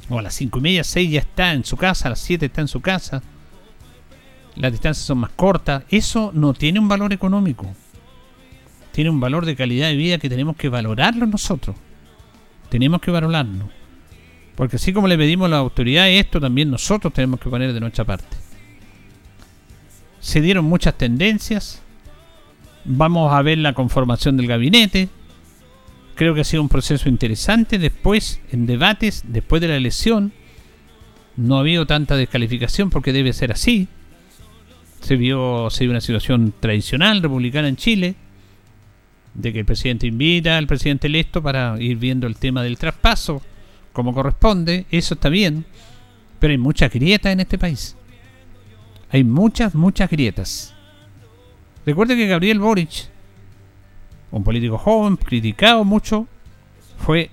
[0.09, 2.47] o a las cinco y media, seis ya está en su casa, a las 7
[2.47, 3.21] está en su casa.
[4.55, 5.83] Las distancias son más cortas.
[5.89, 7.67] Eso no tiene un valor económico.
[8.91, 11.75] Tiene un valor de calidad de vida que tenemos que valorarlo nosotros.
[12.69, 13.69] Tenemos que valorarlo.
[14.59, 17.79] Porque así como le pedimos a la autoridad esto, también nosotros tenemos que poner de
[17.79, 18.35] nuestra parte.
[20.19, 21.81] Se dieron muchas tendencias.
[22.83, 25.07] Vamos a ver la conformación del gabinete.
[26.13, 27.79] Creo que ha sido un proceso interesante.
[27.79, 30.33] Después, en debates, después de la elección,
[31.37, 33.87] no ha habido tanta descalificación porque debe ser así.
[34.99, 38.15] Se vio, se vio una situación tradicional republicana en Chile,
[39.35, 43.41] de que el presidente invita al presidente electo para ir viendo el tema del traspaso
[43.93, 44.85] como corresponde.
[44.91, 45.65] Eso está bien,
[46.39, 47.95] pero hay muchas grietas en este país.
[49.11, 50.73] Hay muchas, muchas grietas.
[51.85, 53.09] Recuerde que Gabriel Boric,
[54.31, 56.27] un político joven, criticado mucho,
[56.97, 57.31] fue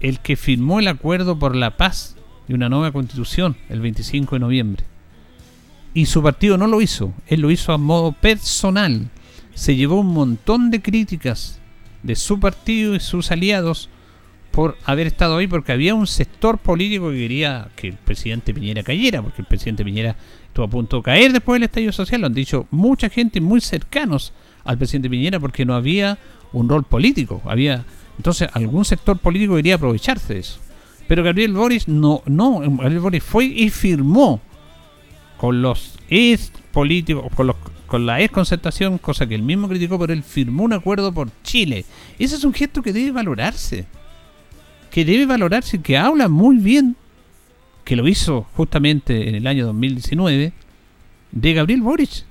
[0.00, 4.40] el que firmó el acuerdo por la paz de una nueva constitución el 25 de
[4.40, 4.84] noviembre.
[5.94, 9.08] Y su partido no lo hizo, él lo hizo a modo personal.
[9.54, 11.60] Se llevó un montón de críticas
[12.02, 13.88] de su partido y sus aliados
[14.50, 18.82] por haber estado ahí, porque había un sector político que quería que el presidente Piñera
[18.82, 22.26] cayera, porque el presidente Piñera estuvo a punto de caer después del estallido social, lo
[22.26, 24.32] han dicho mucha gente muy cercanos
[24.64, 26.18] al presidente Piñera, porque no había
[26.52, 27.84] un rol político, había
[28.16, 30.58] entonces algún sector político quería aprovecharse de eso.
[31.06, 34.40] Pero Gabriel Boris no, no, Gabriel Boris fue y firmó
[35.38, 37.56] con los ex políticos, con, los,
[37.86, 41.30] con la ex concertación, cosa que él mismo criticó, pero él firmó un acuerdo por
[41.42, 41.84] Chile.
[42.18, 43.86] Ese es un gesto que debe valorarse
[44.90, 46.96] que debe valorarse, que habla muy bien,
[47.84, 50.52] que lo hizo justamente en el año 2019,
[51.32, 52.24] de Gabriel Boric.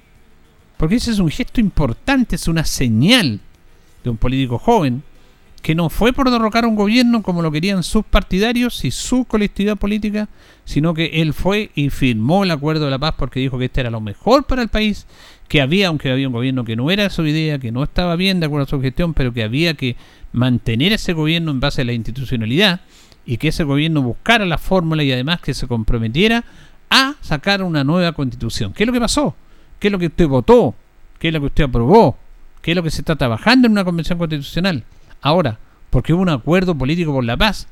[0.78, 3.40] Porque ese es un gesto importante, es una señal
[4.04, 5.04] de un político joven
[5.62, 9.26] que no fue por derrocar a un gobierno como lo querían sus partidarios y su
[9.26, 10.30] colectividad política,
[10.64, 13.82] sino que él fue y firmó el acuerdo de la paz porque dijo que este
[13.82, 15.08] era lo mejor para el país,
[15.48, 18.40] que había, aunque había un gobierno que no era su idea, que no estaba bien
[18.40, 19.96] de acuerdo a su gestión, pero que había que
[20.38, 22.82] mantener ese gobierno en base a la institucionalidad
[23.26, 26.46] y que ese gobierno buscara la fórmula y además que se comprometiera
[26.90, 28.74] a sacar una nueva constitución.
[28.74, 29.36] ¿Qué es lo que pasó?
[29.80, 30.76] ¿Qué es lo que usted votó?
[31.20, 32.18] ¿Qué es lo que usted aprobó?
[32.62, 34.84] ¿Qué es lo que se está trabajando en una convención constitucional?
[35.22, 37.68] Ahora, porque hubo un acuerdo político por la paz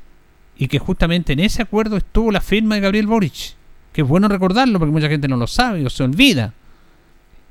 [0.58, 3.54] y que justamente en ese acuerdo estuvo la firma de Gabriel Boric,
[3.92, 6.52] que es bueno recordarlo porque mucha gente no lo sabe o se olvida.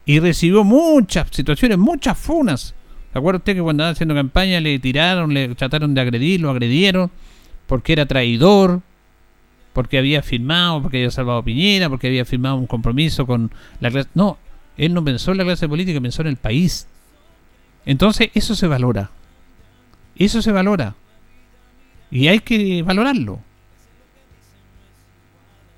[0.06, 2.75] Y recibió muchas situaciones, muchas funas
[3.15, 6.49] ¿Se acuerda usted que cuando andaba haciendo campaña le tiraron, le trataron de agredir, lo
[6.49, 7.10] agredieron
[7.65, 8.82] porque era traidor,
[9.71, 14.10] porque había firmado, porque había salvado Piñera, porque había firmado un compromiso con la clase.
[14.15, 14.38] No,
[14.75, 16.89] él no pensó en la clase política, pensó en el país.
[17.86, 19.12] Entonces, eso se valora.
[20.17, 20.95] Eso se valora.
[22.12, 23.39] Y hay que valorarlo.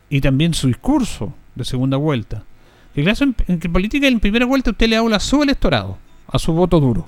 [0.10, 2.46] Y también su discurso de segunda vuelta.
[2.96, 6.52] Que clase en, política en primera vuelta usted le habla a su electorado, a su
[6.54, 7.08] voto duro.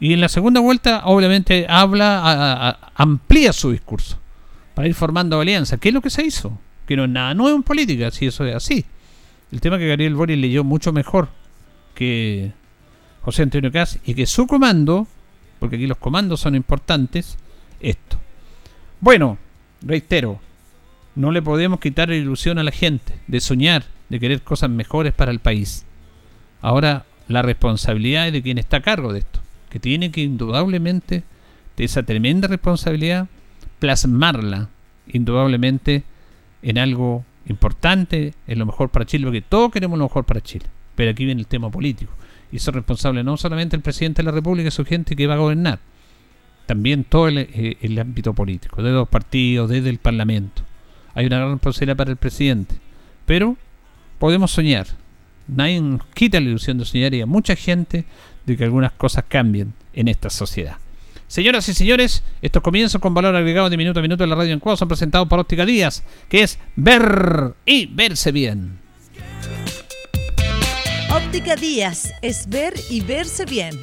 [0.00, 4.18] Y en la segunda vuelta, obviamente, habla, amplía su discurso
[4.74, 5.80] para ir formando alianzas.
[5.80, 6.58] ¿Qué es lo que se hizo?
[6.86, 8.84] Que no es nada nuevo en política, si eso es así.
[9.50, 11.28] El tema que Gabriel Boris leyó mucho mejor
[11.94, 12.52] que
[13.22, 15.08] José Antonio Cas y que su comando,
[15.58, 17.36] porque aquí los comandos son importantes,
[17.80, 18.18] esto.
[19.00, 19.36] Bueno,
[19.82, 20.40] reitero,
[21.16, 25.12] no le podemos quitar la ilusión a la gente de soñar, de querer cosas mejores
[25.12, 25.84] para el país.
[26.62, 31.22] Ahora la responsabilidad es de quien está a cargo de esto que tiene que indudablemente,
[31.76, 33.28] de esa tremenda responsabilidad,
[33.78, 34.68] plasmarla
[35.06, 36.02] indudablemente
[36.62, 40.66] en algo importante, en lo mejor para Chile, porque todos queremos lo mejor para Chile.
[40.94, 42.12] Pero aquí viene el tema político.
[42.50, 45.26] Y eso es responsable no solamente el presidente de la República y su gente que
[45.26, 45.78] va a gobernar,
[46.66, 50.62] también todo el, eh, el ámbito político, de los partidos, desde el Parlamento.
[51.14, 52.76] Hay una gran responsabilidad para el presidente.
[53.24, 53.56] Pero
[54.18, 54.86] podemos soñar.
[55.46, 58.04] Nadie nos quita la ilusión de soñar y a mucha gente
[58.48, 60.76] de que algunas cosas cambien en esta sociedad.
[61.28, 64.54] Señoras y señores, estos comienzos con valor agregado de minuto a minuto en la radio
[64.54, 68.78] en Cuau son presentados por Óptica Díaz, que es ver y verse bien.
[71.10, 73.74] Óptica Díaz es ver y verse bien.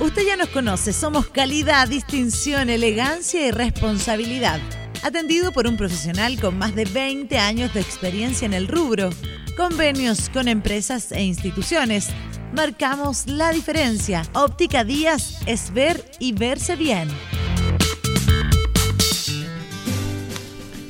[0.00, 4.58] Usted ya nos conoce, somos calidad, distinción, elegancia y responsabilidad.
[5.02, 9.10] Atendido por un profesional con más de 20 años de experiencia en el rubro.
[9.56, 12.08] Convenios con empresas e instituciones
[12.54, 14.22] marcamos la diferencia.
[14.32, 17.08] Óptica Díaz es ver y verse bien.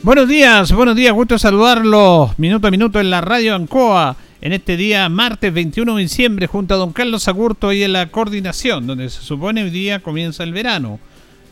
[0.03, 4.77] Buenos días, buenos días, gusto saludarlo minuto a minuto en la radio Ancoa en este
[4.77, 9.09] día martes 21 de diciembre junto a don Carlos Agurto y en la coordinación donde
[9.09, 11.01] se supone hoy día comienza el verano.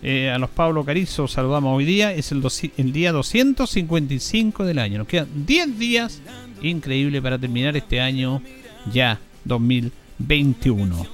[0.03, 2.44] Eh, a los Pablo Carizo saludamos hoy día, es el,
[2.77, 6.20] el día 255 del año, nos quedan 10 días,
[6.61, 8.42] increíble para terminar este año
[8.92, 10.02] ya 2020.
[10.27, 11.07] 21.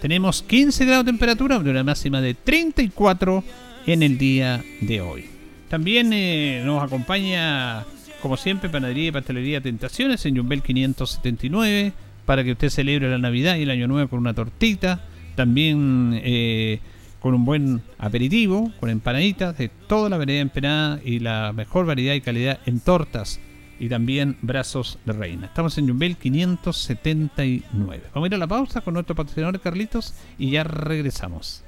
[0.00, 3.44] Tenemos 15 grados de temperatura, una máxima de 34
[3.86, 5.24] en el día de hoy.
[5.68, 7.84] También eh, nos acompaña,
[8.20, 11.92] como siempre, Panadería y Pastelería Tentaciones en Jumbel 579
[12.26, 15.04] para que usted celebre la Navidad y el Año Nuevo con una tortita.
[15.34, 16.80] También eh,
[17.20, 22.14] con un buen aperitivo, con empanaditas de toda la variedad empanada y la mejor variedad
[22.14, 23.40] y calidad en tortas
[23.82, 25.46] y también Brazos de Reina.
[25.46, 28.04] Estamos en Jumbel 579.
[28.14, 31.64] Vamos a ir a la pausa con nuestro patrocinador Carlitos y ya regresamos.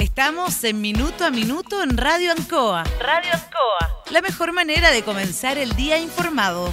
[0.00, 2.82] Estamos en Minuto a Minuto en Radio Ancoa.
[2.98, 4.02] Radio Ancoa.
[4.10, 6.72] La mejor manera de comenzar el día informado.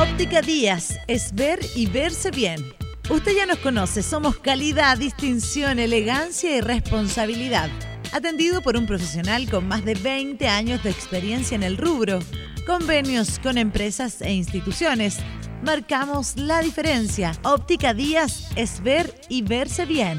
[0.00, 2.64] Óptica Díaz es ver y verse bien.
[3.10, 7.68] Usted ya nos conoce, somos calidad, distinción, elegancia y responsabilidad.
[8.12, 12.20] Atendido por un profesional con más de 20 años de experiencia en el rubro.
[12.64, 15.18] Convenios con empresas e instituciones.
[15.64, 17.32] Marcamos la diferencia.
[17.42, 20.18] Óptica Díaz es ver y verse bien.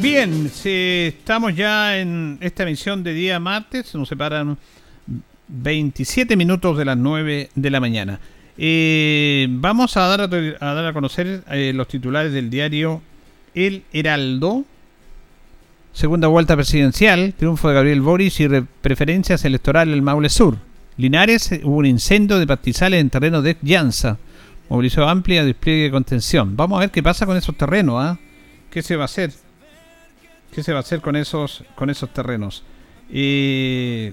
[0.00, 4.56] Bien, si estamos ya en esta emisión de día martes, nos separan
[5.48, 8.20] 27 minutos de las 9 de la mañana.
[8.58, 13.02] Eh, vamos a dar a, dar a conocer eh, los titulares del diario
[13.54, 14.64] El Heraldo.
[15.92, 18.48] Segunda vuelta presidencial, triunfo de Gabriel Boris y
[18.80, 20.58] preferencias electorales el Maule Sur.
[20.98, 24.18] Linares hubo un incendio de pastizales en terreno de Llanza.
[24.68, 26.56] Movilizó amplia despliegue de contención.
[26.56, 27.96] Vamos a ver qué pasa con esos terrenos.
[27.98, 28.18] ¿ah?
[28.70, 29.32] ¿Qué se va a hacer?
[30.52, 32.64] ¿Qué se va a hacer con esos, con esos terrenos?
[33.10, 34.12] Eh,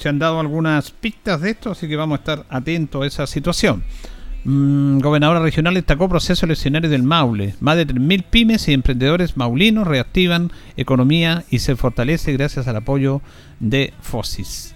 [0.00, 3.26] se han dado algunas pistas de esto, así que vamos a estar atentos a esa
[3.26, 3.82] situación.
[4.44, 7.54] Mm, gobernadora regional destacó proceso eleccionario del Maule.
[7.60, 13.20] Más de 3.000 pymes y emprendedores maulinos reactivan economía y se fortalece gracias al apoyo
[13.58, 14.74] de FOSIS.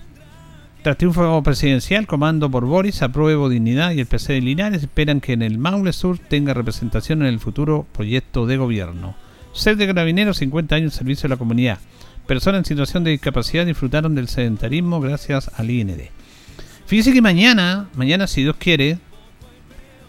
[0.83, 5.33] Tras triunfo presidencial, comando por Boris, apruebo dignidad y el PC de Linares esperan que
[5.33, 9.15] en el Maule Sur tenga representación en el futuro proyecto de gobierno.
[9.55, 11.79] Ser de Carabineros, 50 años de servicio a la comunidad
[12.27, 16.01] personas en situación de discapacidad disfrutaron del sedentarismo gracias al IND.
[16.87, 18.99] Fíjese que mañana, mañana si Dios quiere,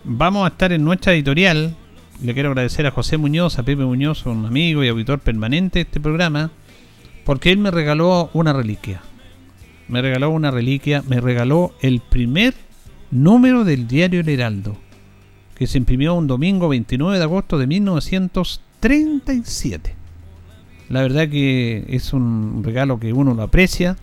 [0.03, 1.75] vamos a estar en nuestra editorial.
[2.21, 5.83] Le quiero agradecer a José Muñoz, a Pepe Muñoz, un amigo y auditor permanente de
[5.83, 6.51] este programa,
[7.25, 9.01] porque él me regaló una reliquia.
[9.87, 12.53] Me regaló una reliquia, me regaló el primer
[13.11, 14.77] número del diario El Heraldo,
[15.55, 19.94] que se imprimió un domingo 29 de agosto de 1937.
[20.89, 23.97] La verdad que es un regalo que uno lo aprecia,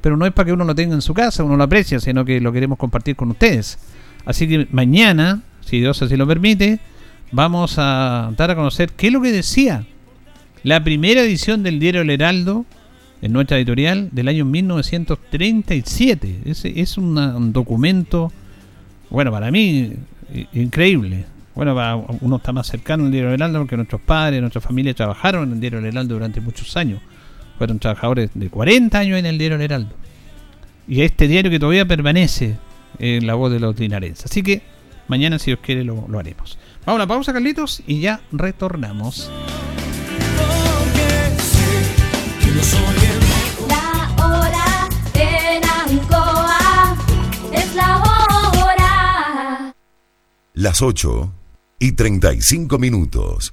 [0.00, 2.24] pero no es para que uno lo tenga en su casa, uno lo aprecia, sino
[2.24, 3.78] que lo queremos compartir con ustedes.
[4.24, 6.78] Así que mañana, si Dios así lo permite,
[7.32, 9.84] vamos a dar a conocer qué es lo que decía
[10.62, 12.66] la primera edición del diario El Heraldo
[13.22, 16.40] en nuestra editorial del año 1937.
[16.44, 18.30] Es, es un documento,
[19.08, 19.94] bueno, para mí
[20.52, 21.24] increíble.
[21.54, 25.48] Bueno, uno está más cercano al diario El Heraldo porque nuestros padres, nuestra familia trabajaron
[25.48, 27.00] en el diario El Heraldo durante muchos años.
[27.58, 29.94] Fueron trabajadores de 40 años en el diario El Heraldo.
[30.88, 32.56] Y este diario que todavía permanece
[32.98, 34.26] en la voz de los dinarenses.
[34.26, 34.62] Así que
[35.08, 36.58] mañana, si Dios quiere, lo, lo haremos.
[36.86, 39.30] Vamos a la pausa, Carlitos, y ya retornamos.
[43.68, 46.96] La hora en Ancoa
[47.52, 49.74] es la hora.
[50.54, 51.39] Las 8
[51.80, 53.52] y 35 minutos.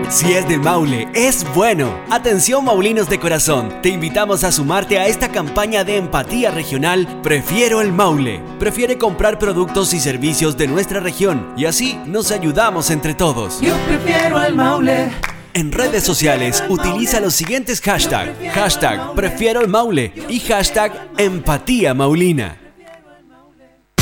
[0.10, 1.98] Si es del Maule, es bueno.
[2.10, 7.80] Atención Maulinos de corazón, te invitamos a sumarte a esta campaña de empatía regional Prefiero
[7.80, 8.42] el Maule.
[8.60, 13.62] Prefiere comprar productos y servicios de nuestra región y así nos ayudamos entre todos.
[13.62, 15.08] Yo prefiero el Maule.
[15.54, 18.54] En redes sociales utiliza los siguientes hashtags.
[18.54, 22.67] Hashtag Prefiero el Maule y hashtag Empatía Maulina.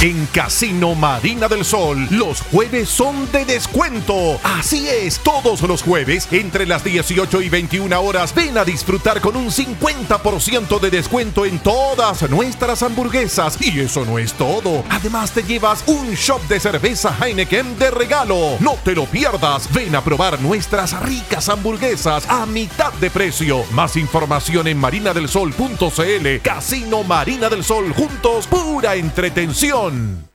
[0.05, 4.39] En Casino Marina del Sol, los jueves son de descuento.
[4.43, 9.35] Así es, todos los jueves, entre las 18 y 21 horas, ven a disfrutar con
[9.35, 13.57] un 50% de descuento en todas nuestras hamburguesas.
[13.59, 14.83] Y eso no es todo.
[14.91, 18.57] Además, te llevas un shop de cerveza Heineken de regalo.
[18.59, 19.73] No te lo pierdas.
[19.73, 23.63] Ven a probar nuestras ricas hamburguesas a mitad de precio.
[23.71, 26.41] Más información en marinadelsol.cl.
[26.43, 29.94] Casino Marina del Sol, juntos, pura entretención.
[29.95, 30.34] one.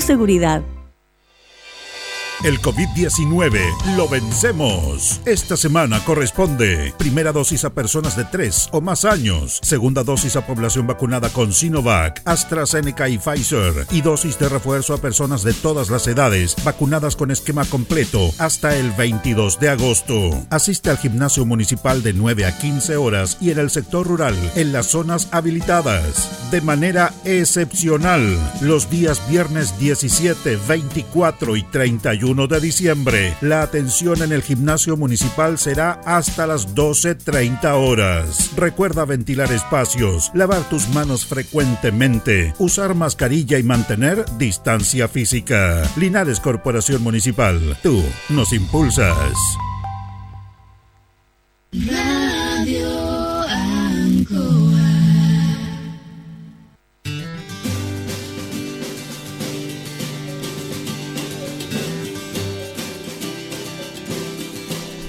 [0.00, 0.62] seguridad.
[2.44, 5.20] El COVID-19 lo vencemos.
[5.24, 10.46] Esta semana corresponde primera dosis a personas de 3 o más años, segunda dosis a
[10.46, 15.90] población vacunada con Sinovac, AstraZeneca y Pfizer y dosis de refuerzo a personas de todas
[15.90, 20.30] las edades vacunadas con esquema completo hasta el 22 de agosto.
[20.48, 24.72] Asiste al gimnasio municipal de 9 a 15 horas y en el sector rural en
[24.72, 26.30] las zonas habilitadas.
[26.52, 33.34] De manera excepcional, los días viernes 17, 24 y 31 de diciembre.
[33.40, 38.50] La atención en el gimnasio municipal será hasta las 12.30 horas.
[38.54, 45.82] Recuerda ventilar espacios, lavar tus manos frecuentemente, usar mascarilla y mantener distancia física.
[45.96, 49.34] Linares Corporación Municipal, tú nos impulsas.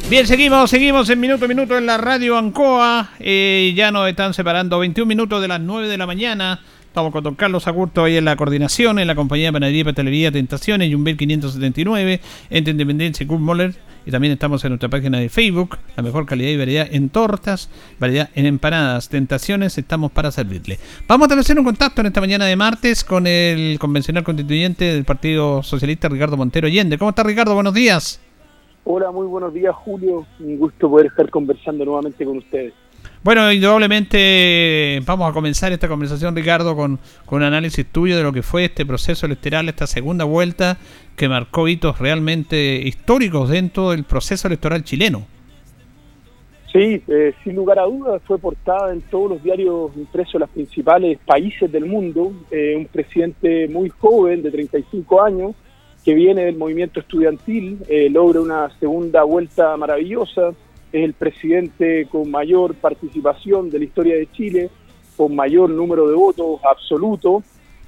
[0.10, 3.12] Bien, seguimos, seguimos en minuto a minuto en la radio Ancoa.
[3.20, 6.62] Eh, ya nos están separando 21 minutos de las 9 de la mañana.
[6.82, 9.84] Estamos con don Carlos Agurto ahí en la coordinación, en la compañía de panadería y
[9.84, 13.76] pastelería Tentaciones, Jumbel 579, entre Independencia y Moller.
[14.04, 17.70] Y también estamos en nuestra página de Facebook, la mejor calidad y variedad en tortas,
[18.00, 20.80] variedad en empanadas, tentaciones, estamos para servirle.
[21.08, 25.06] Vamos a establecer un contacto en esta mañana de martes con el convencional constituyente del
[25.06, 26.98] Partido Socialista, Ricardo Montero Allende.
[26.98, 27.54] ¿Cómo está Ricardo?
[27.54, 28.20] Buenos días.
[28.92, 32.74] Hola, muy buenos días Julio, un gusto poder estar conversando nuevamente con ustedes.
[33.24, 38.34] Bueno, indudablemente vamos a comenzar esta conversación, Ricardo, con, con un análisis tuyo de lo
[38.34, 40.80] que fue este proceso electoral, esta segunda vuelta
[41.16, 45.28] que marcó hitos realmente históricos dentro del proceso electoral chileno.
[46.74, 50.50] Sí, eh, sin lugar a dudas fue portada en todos los diarios impresos de los
[50.50, 52.32] principales países del mundo.
[52.50, 55.56] Eh, un presidente muy joven, de 35 años,
[56.10, 60.50] que viene del movimiento estudiantil, eh, logra una segunda vuelta maravillosa.
[60.92, 64.72] Es el presidente con mayor participación de la historia de Chile,
[65.16, 67.44] con mayor número de votos absoluto.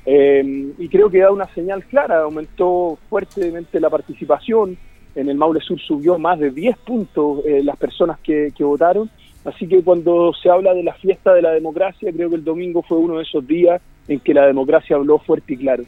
[0.05, 4.77] y creo que da una señal clara, aumentó fuertemente la participación
[5.15, 9.09] en el Maule Sur subió más de 10 puntos eh, las personas que, votaron.
[9.45, 12.83] Así que cuando se habla de la fiesta de la democracia, creo que el domingo
[12.83, 15.85] fue uno de esos días en que la democracia habló fuerte y claro.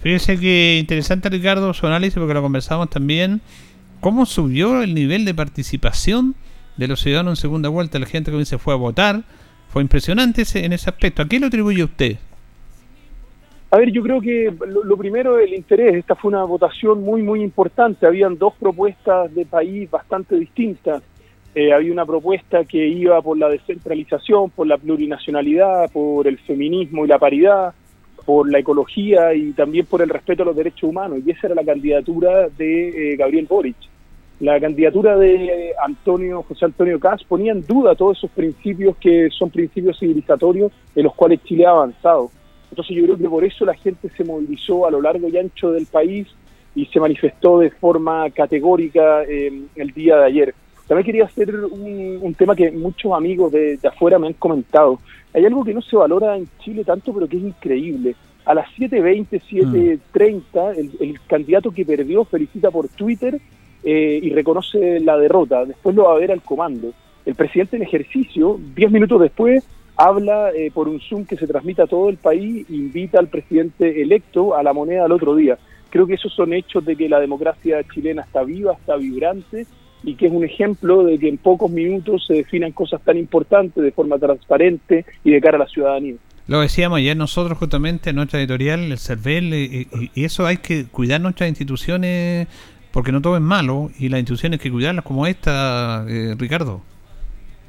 [0.00, 3.40] Fíjese que interesante, Ricardo, su análisis, porque lo conversamos también.
[4.00, 6.36] ¿Cómo subió el nivel de participación
[6.76, 7.98] de los ciudadanos en segunda vuelta?
[7.98, 9.22] La gente que se fue a votar.
[9.68, 11.22] Fue impresionante ese, en ese aspecto.
[11.22, 12.16] ¿A qué lo atribuye usted?
[13.70, 15.96] A ver, yo creo que lo, primero el interés.
[15.96, 18.06] Esta fue una votación muy, muy importante.
[18.06, 21.02] Habían dos propuestas de país bastante distintas.
[21.54, 27.04] Eh, había una propuesta que iba por la descentralización, por la plurinacionalidad, por el feminismo
[27.04, 27.74] y la paridad,
[28.28, 31.20] por la ecología y también por el respeto a los derechos humanos.
[31.24, 33.76] Y esa era la candidatura de eh, Gabriel Boric.
[34.40, 39.48] La candidatura de Antonio José Antonio Cas ponía en duda todos esos principios que son
[39.48, 42.30] principios civilizatorios en los cuales Chile ha avanzado.
[42.68, 45.72] Entonces yo creo que por eso la gente se movilizó a lo largo y ancho
[45.72, 46.28] del país
[46.74, 50.54] y se manifestó de forma categórica eh, el día de ayer.
[50.86, 54.98] También quería hacer un, tema que muchos amigos de, afuera me han comentado.
[55.34, 58.14] Hay algo que no se valora en Chile tanto, pero que es increíble.
[58.44, 59.42] A las 7.20,
[60.10, 63.38] 7.30, el, el candidato que perdió felicita por Twitter
[63.84, 65.64] eh, y reconoce la derrota.
[65.64, 66.92] Después lo va a ver al comando.
[67.24, 69.66] El presidente en ejercicio, 10 minutos después,
[69.96, 74.02] habla eh, por un Zoom que se transmite a todo el país, invita al presidente
[74.02, 75.58] electo a la moneda al otro día.
[75.90, 79.66] Creo que esos son hechos de que la democracia chilena está viva, está vibrante
[80.02, 83.82] y que es un ejemplo de que en pocos minutos se definan cosas tan importantes
[83.82, 86.14] de forma transparente y de cara a la ciudadanía.
[86.46, 90.86] Lo decíamos ayer nosotros justamente en nuestra editorial, el CERVEL, y, y eso hay que
[90.86, 92.48] cuidar nuestras instituciones
[92.92, 96.80] porque no todo es malo y las instituciones hay que cuidarlas como esta, eh, Ricardo.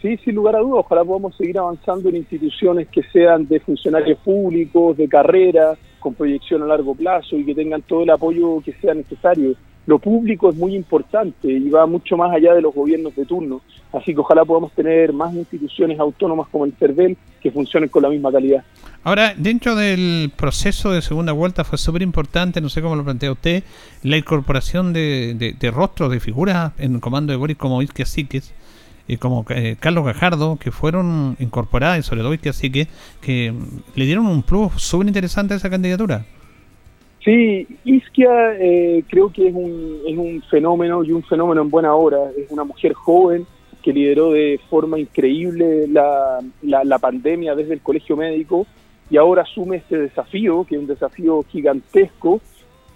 [0.01, 4.17] Sí, sin lugar a dudas, ojalá podamos seguir avanzando en instituciones que sean de funcionarios
[4.19, 8.71] públicos, de carrera, con proyección a largo plazo y que tengan todo el apoyo que
[8.73, 9.55] sea necesario.
[9.89, 13.59] Lo público es muy importante y va mucho más allá de los gobiernos de turno,
[13.91, 18.09] así que ojalá podamos tener más instituciones autónomas como el CERVEL que funcionen con la
[18.09, 18.63] misma calidad.
[19.03, 23.31] Ahora, dentro del proceso de segunda vuelta fue súper importante, no sé cómo lo plantea
[23.31, 23.63] usted,
[24.03, 28.53] la incorporación de, de, rostros, de figuras en el comando de Boris como Isque Siques
[29.07, 32.87] y como eh, Carlos Gajardo, que fueron incorporadas, y sobre todo así que,
[33.21, 33.55] que
[33.95, 36.27] le dieron un plus súper interesante a esa candidatura.
[37.29, 41.93] Sí, Isquia eh, creo que es un, es un fenómeno y un fenómeno en buena
[41.93, 42.31] hora.
[42.35, 43.45] Es una mujer joven
[43.83, 48.65] que lideró de forma increíble la, la pandemia desde el colegio médico
[49.11, 52.41] y ahora asume este desafío, que es un desafío gigantesco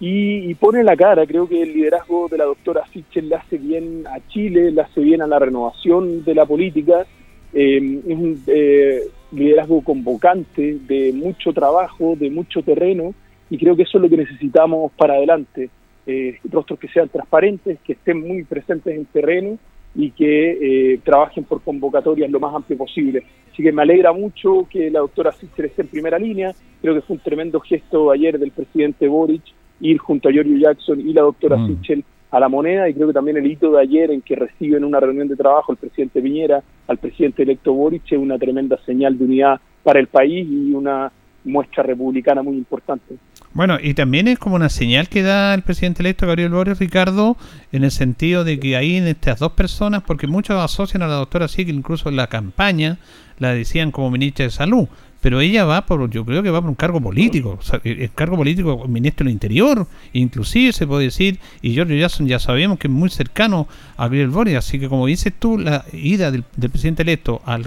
[0.00, 1.24] y, pone la cara.
[1.26, 5.00] Creo que el liderazgo de la doctora Sichel le hace bien a Chile, le hace
[5.00, 7.06] bien a la renovación de la política.
[7.52, 13.14] Eh, es un eh, liderazgo convocante de mucho trabajo, de mucho terreno,
[13.50, 15.70] y creo que eso es lo que necesitamos para adelante.
[16.06, 19.58] Eh, rostros que sean transparentes, que estén muy presentes en terreno
[19.94, 23.22] y que trabajen por convocatorias lo más amplio posible.
[23.52, 26.52] Así que me alegra mucho que la doctora Sichel esté en primera línea.
[26.82, 29.44] Creo que fue un tremendo gesto ayer del presidente Boric
[29.80, 31.66] ir junto a Giorgio Jackson y la doctora mm.
[31.68, 34.82] Sichel a la moneda y creo que también el hito de ayer en que reciben
[34.82, 39.16] una reunión de trabajo el presidente Piñera al presidente electo Boric es una tremenda señal
[39.16, 41.12] de unidad para el país y una
[41.44, 43.16] muestra republicana muy importante.
[43.52, 47.36] Bueno, y también es como una señal que da el presidente electo Gabriel Boric Ricardo
[47.70, 51.14] en el sentido de que ahí en estas dos personas, porque muchos asocian a la
[51.14, 52.98] doctora que incluso en la campaña
[53.38, 54.88] la decían como ministra de salud,
[55.20, 58.86] pero ella va por, yo creo que va por un cargo político, el cargo político
[58.88, 63.08] ministro del Interior, inclusive se puede decir, y Giorgio Jackson ya sabemos que es muy
[63.08, 63.66] cercano
[63.96, 67.64] a Gabriel Boric, así que como dices tú, la ida del, presidente electo al,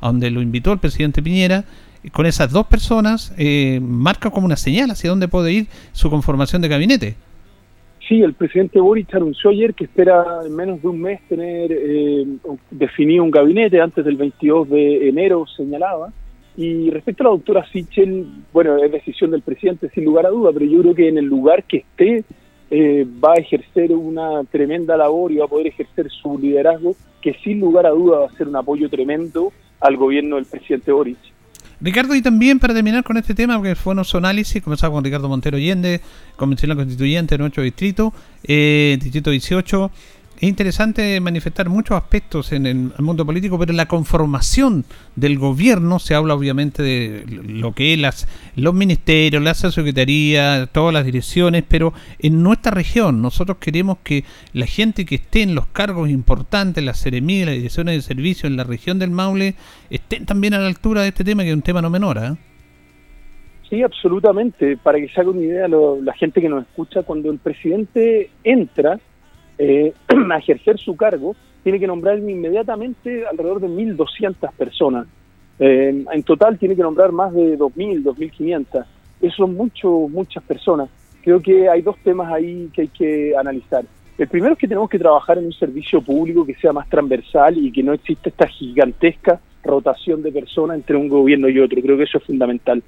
[0.00, 1.64] a donde lo invitó el presidente Piñera,
[2.12, 6.62] con esas dos personas, eh, marca como una señal hacia dónde puede ir su conformación
[6.62, 7.16] de gabinete.
[8.08, 12.26] Sí, el presidente Boric anunció ayer que espera en menos de un mes tener eh,
[12.70, 16.12] definido un gabinete antes del 22 de enero, señalaba.
[16.56, 20.50] Y respecto a la doctora Sichel, bueno, es decisión del presidente sin lugar a duda,
[20.52, 22.24] pero yo creo que en el lugar que esté
[22.70, 27.34] eh, va a ejercer una tremenda labor y va a poder ejercer su liderazgo, que
[27.42, 31.18] sin lugar a duda va a ser un apoyo tremendo al gobierno del presidente Boric.
[31.84, 35.28] Ricardo, y también para terminar con este tema, porque fue nuestro análisis, comenzamos con Ricardo
[35.28, 36.00] Montero Allende,
[36.34, 39.90] convencional constituyente de nuestro distrito, eh, distrito 18,
[40.36, 44.84] es interesante manifestar muchos aspectos en el mundo político, pero en la conformación
[45.16, 50.92] del gobierno se habla obviamente de lo que es las, los ministerios, la secretaría, todas
[50.92, 55.66] las direcciones, pero en nuestra región nosotros queremos que la gente que esté en los
[55.66, 59.54] cargos importantes, las seremías, las direcciones de servicio en la región del Maule,
[59.90, 62.18] estén también a la altura de este tema, que es un tema no menor.
[62.18, 62.34] ¿eh?
[63.70, 64.76] Sí, absolutamente.
[64.76, 68.98] Para que se haga una idea la gente que nos escucha, cuando el presidente entra,
[69.58, 69.92] eh,
[70.32, 75.06] a ejercer su cargo, tiene que nombrar inmediatamente alrededor de 1.200 personas.
[75.58, 78.84] Eh, en total tiene que nombrar más de 2.000, 2.500.
[79.20, 80.88] Eso son mucho, muchas personas.
[81.22, 83.84] Creo que hay dos temas ahí que hay que analizar.
[84.18, 87.56] El primero es que tenemos que trabajar en un servicio público que sea más transversal
[87.58, 91.80] y que no exista esta gigantesca rotación de personas entre un gobierno y otro.
[91.80, 92.82] Creo que eso es fundamental.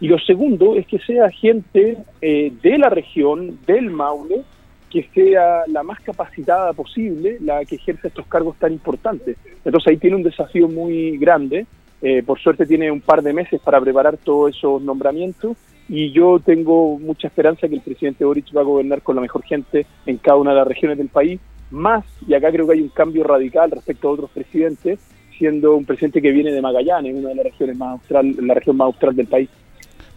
[0.00, 4.42] Y lo segundo es que sea gente eh, de la región, del Maule,
[4.90, 9.36] que sea la más capacitada posible la que ejerce estos cargos tan importantes.
[9.64, 11.66] Entonces ahí tiene un desafío muy grande.
[12.00, 15.56] Eh, por suerte tiene un par de meses para preparar todos esos nombramientos
[15.88, 19.42] y yo tengo mucha esperanza que el presidente Boric va a gobernar con la mejor
[19.42, 21.40] gente en cada una de las regiones del país.
[21.70, 25.00] Más, y acá creo que hay un cambio radical respecto a otros presidentes,
[25.36, 28.76] siendo un presidente que viene de Magallanes, una de las regiones más austral, la región
[28.76, 29.48] más austral del país.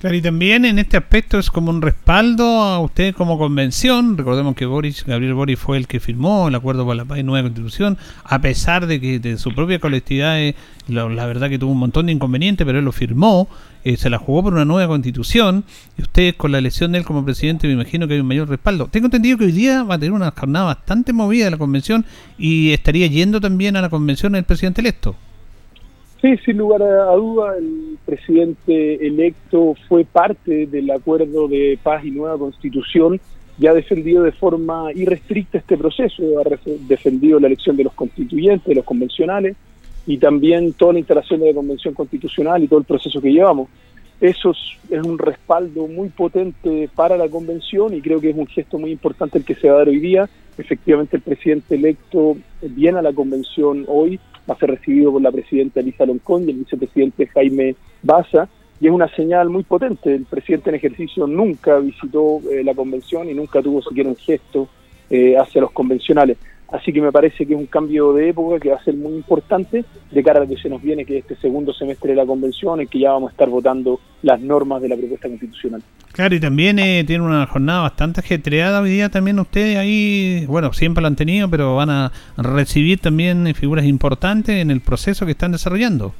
[0.02, 4.18] Claro, y también en este aspecto es como un respaldo a usted como convención.
[4.18, 7.24] Recordemos que Boris, Gabriel Boris fue el que firmó el acuerdo por la paz y
[7.24, 10.56] nueva constitución, a pesar de que de su propia colectividad, eh,
[10.88, 13.48] la, verdad que tuvo un montón de inconvenientes, pero él lo firmó,
[13.84, 17.06] eh, se la jugó por una nueva constitución, y usted con la elección de él
[17.06, 18.88] como presidente me imagino que hay un mayor respaldo.
[18.88, 22.08] Tengo entendido que hoy día va a tener una jornada bastante movida la convención
[22.40, 25.16] y estaría yendo también a la convención el presidente electo.
[26.22, 32.12] Sí, sin lugar a duda, el presidente electo fue parte del acuerdo de paz y
[32.12, 33.20] nueva constitución
[33.58, 36.44] y ha defendido de forma irrestricta este proceso, ha
[36.88, 39.56] defendido la elección de los constituyentes, de los convencionales
[40.06, 43.70] y también toda la instalación de la convención constitucional y todo el proceso que llevamos.
[44.20, 48.78] Eso es, un respaldo muy potente para la convención y creo que es un gesto
[48.78, 50.30] muy importante el que se va a dar hoy día.
[50.56, 54.20] Efectivamente, el presidente electo viene a la convención hoy
[54.50, 58.48] va a ser recibido por la presidenta Elisa Loncón y el vicepresidente Jaime Baza,
[58.80, 60.16] y es una señal muy potente.
[60.16, 64.68] El presidente en ejercicio nunca visitó eh, la convención y nunca tuvo siquiera un gesto
[65.10, 66.38] eh, hacia los convencionales.
[66.72, 69.14] Así que me parece que es un cambio de época que va a ser muy
[69.14, 72.16] importante de cara a lo que se nos viene, que es este segundo semestre de
[72.16, 75.84] la convención, en que ya vamos a estar votando las normas de la propuesta constitucional.
[76.14, 80.72] Claro, y también eh, tiene una jornada bastante ajetreada hoy día también ustedes ahí, bueno,
[80.72, 85.26] siempre lo han tenido, pero van a recibir también eh, figuras importantes en el proceso
[85.26, 86.14] que están desarrollando.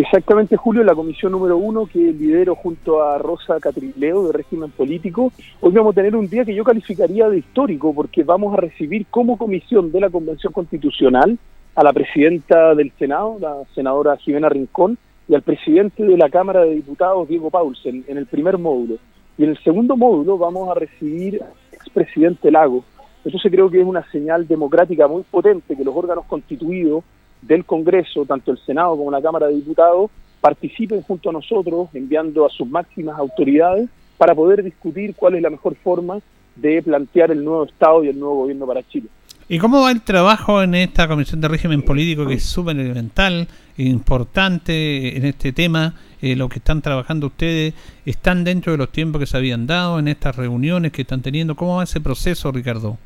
[0.00, 5.30] Exactamente, Julio, la comisión número uno que lidero junto a Rosa Catrileo de régimen político.
[5.60, 9.04] Hoy vamos a tener un día que yo calificaría de histórico porque vamos a recibir
[9.10, 11.38] como comisión de la Convención Constitucional
[11.74, 14.96] a la presidenta del Senado, la senadora Jimena Rincón,
[15.28, 18.96] y al presidente de la Cámara de Diputados, Diego Paulsen, en el primer módulo.
[19.36, 22.84] Y en el segundo módulo vamos a recibir al expresidente Lago.
[23.22, 27.04] Entonces creo que es una señal democrática muy potente que los órganos constituidos
[27.42, 30.10] del Congreso, tanto el Senado como la Cámara de Diputados,
[30.40, 35.50] participen junto a nosotros, enviando a sus máximas autoridades para poder discutir cuál es la
[35.50, 36.18] mejor forma
[36.56, 39.08] de plantear el nuevo Estado y el nuevo gobierno para Chile.
[39.48, 43.48] ¿Y cómo va el trabajo en esta Comisión de Régimen Político que es súper elemental,
[43.78, 45.94] importante en este tema?
[46.22, 47.74] Eh, lo que están trabajando ustedes,
[48.04, 51.56] ¿están dentro de los tiempos que se habían dado en estas reuniones que están teniendo?
[51.56, 52.96] ¿Cómo va ese proceso, Ricardo?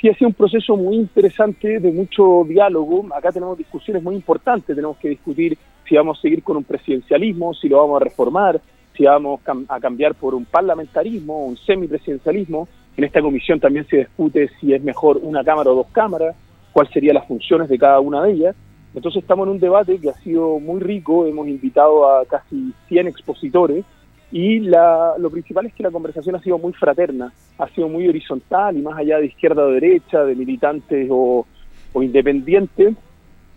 [0.00, 3.06] Sí ha sido un proceso muy interesante de mucho diálogo.
[3.14, 4.74] Acá tenemos discusiones muy importantes.
[4.74, 8.60] Tenemos que discutir si vamos a seguir con un presidencialismo, si lo vamos a reformar,
[8.96, 12.68] si vamos a cambiar por un parlamentarismo, un semipresidencialismo.
[12.96, 16.34] En esta comisión también se discute si es mejor una cámara o dos cámaras,
[16.72, 18.56] cuáles serían las funciones de cada una de ellas.
[18.94, 21.26] Entonces estamos en un debate que ha sido muy rico.
[21.26, 23.84] Hemos invitado a casi 100 expositores
[24.32, 28.08] y la, lo principal es que la conversación ha sido muy fraterna, ha sido muy
[28.08, 31.46] horizontal y más allá de izquierda o derecha, de militantes o,
[31.94, 32.94] independientes,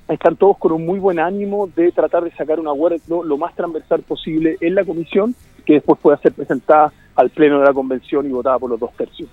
[0.08, 3.56] están todos con un muy buen ánimo de tratar de sacar un acuerdo lo más
[3.56, 8.26] transversal posible en la comisión, que después pueda ser presentada al pleno de la convención
[8.26, 9.30] y votada por los dos tercios.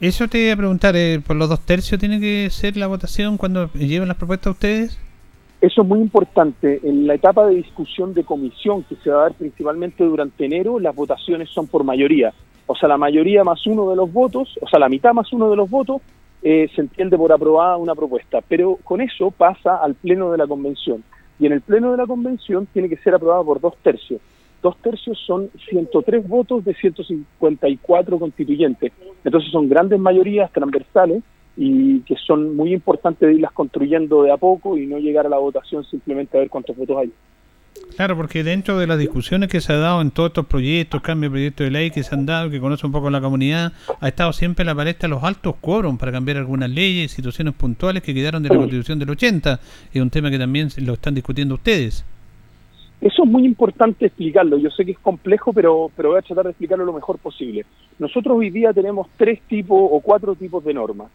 [0.00, 3.36] Eso te iba a preguntar, eh, ¿por los dos tercios tiene que ser la votación
[3.36, 4.98] cuando lleven las propuestas a ustedes?
[5.62, 6.80] Eso es muy importante.
[6.82, 10.80] En la etapa de discusión de comisión que se va a dar principalmente durante enero,
[10.80, 12.34] las votaciones son por mayoría.
[12.66, 15.48] O sea, la mayoría más uno de los votos, o sea, la mitad más uno
[15.48, 16.02] de los votos,
[16.42, 18.40] eh, se entiende por aprobada una propuesta.
[18.48, 21.04] Pero con eso pasa al pleno de la convención.
[21.38, 24.20] Y en el pleno de la convención tiene que ser aprobada por dos tercios.
[24.62, 28.92] Dos tercios son 103 votos de 154 constituyentes.
[29.24, 31.22] Entonces son grandes mayorías transversales
[31.56, 35.28] y que son muy importantes de irlas construyendo de a poco y no llegar a
[35.28, 37.12] la votación simplemente a ver cuántos votos hay.
[37.96, 41.30] Claro, porque dentro de las discusiones que se ha dado en todos estos proyectos, cambios
[41.30, 44.08] de proyectos de ley que se han dado, que conoce un poco la comunidad, ha
[44.08, 48.14] estado siempre en la palestra los altos quórum para cambiar algunas leyes, situaciones puntuales que
[48.14, 49.60] quedaron de la Constitución del 80.
[49.92, 52.04] Es un tema que también lo están discutiendo ustedes.
[53.02, 54.56] Eso es muy importante explicarlo.
[54.58, 57.66] Yo sé que es complejo, pero, pero voy a tratar de explicarlo lo mejor posible.
[57.98, 61.08] Nosotros hoy día tenemos tres tipos o cuatro tipos de normas.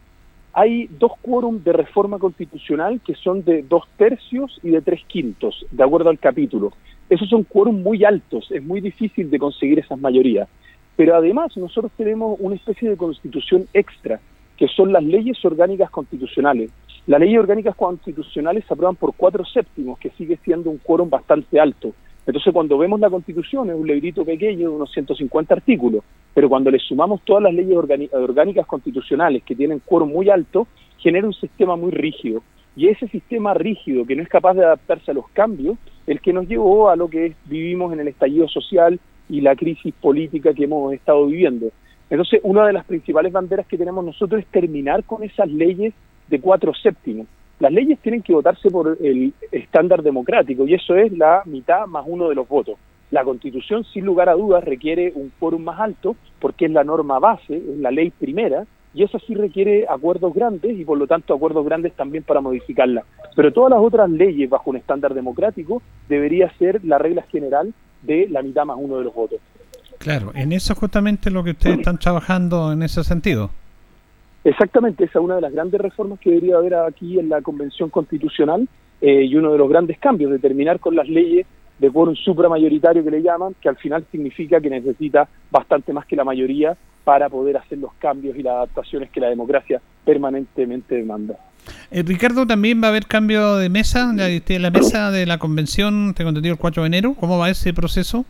[0.59, 5.67] Hay dos quórum de reforma constitucional que son de dos tercios y de tres quintos,
[5.69, 6.73] de acuerdo al capítulo.
[7.11, 10.49] Esos son quórum muy altos, es muy difícil de conseguir esas mayorías.
[10.95, 14.19] Pero además nosotros tenemos una especie de constitución extra,
[14.57, 16.71] que son las leyes orgánicas constitucionales.
[17.05, 21.59] Las leyes orgánicas constitucionales se aprueban por cuatro séptimos, que sigue siendo un quórum bastante
[21.59, 21.93] alto.
[22.27, 26.03] Entonces, cuando vemos la Constitución, es un librito pequeño de unos 150 artículos,
[26.33, 27.77] pero cuando le sumamos todas las leyes
[28.11, 30.67] orgánicas constitucionales que tienen quórum muy alto,
[30.97, 32.43] genera un sistema muy rígido.
[32.75, 36.33] Y ese sistema rígido, que no es capaz de adaptarse a los cambios, el que
[36.33, 38.99] nos llevó a lo que vivimos en el estallido social
[39.29, 41.69] y la crisis política que hemos estado viviendo.
[42.09, 45.93] Entonces, una de las principales banderas que tenemos nosotros es terminar con esas leyes
[46.27, 47.25] de cuatro séptimos.
[47.59, 52.05] Las leyes tienen que votarse por el estándar democrático y eso es la mitad más
[52.07, 52.77] uno de los votos.
[53.09, 57.19] La Constitución, sin lugar a dudas, requiere un quórum más alto porque es la norma
[57.19, 61.33] base, es la ley primera, y eso sí requiere acuerdos grandes y por lo tanto
[61.33, 63.03] acuerdos grandes también para modificarla.
[63.35, 68.27] Pero todas las otras leyes bajo un estándar democrático debería ser la regla general de
[68.29, 69.39] la mitad más uno de los votos.
[69.99, 73.51] Claro, en eso justamente lo que ustedes están trabajando en ese sentido.
[74.43, 77.89] Exactamente, esa es una de las grandes reformas que debería haber aquí en la Convención
[77.89, 78.67] Constitucional
[79.01, 81.45] eh, y uno de los grandes cambios, de terminar con las leyes
[81.79, 86.15] de quórum supramayoritario que le llaman, que al final significa que necesita bastante más que
[86.15, 91.35] la mayoría para poder hacer los cambios y las adaptaciones que la democracia permanentemente demanda.
[91.91, 96.13] Eh, Ricardo, también va a haber cambio de mesa, la, la mesa de la convención,
[96.15, 97.13] tengo entendido, el 4 de enero.
[97.13, 98.25] ¿Cómo va ese proceso?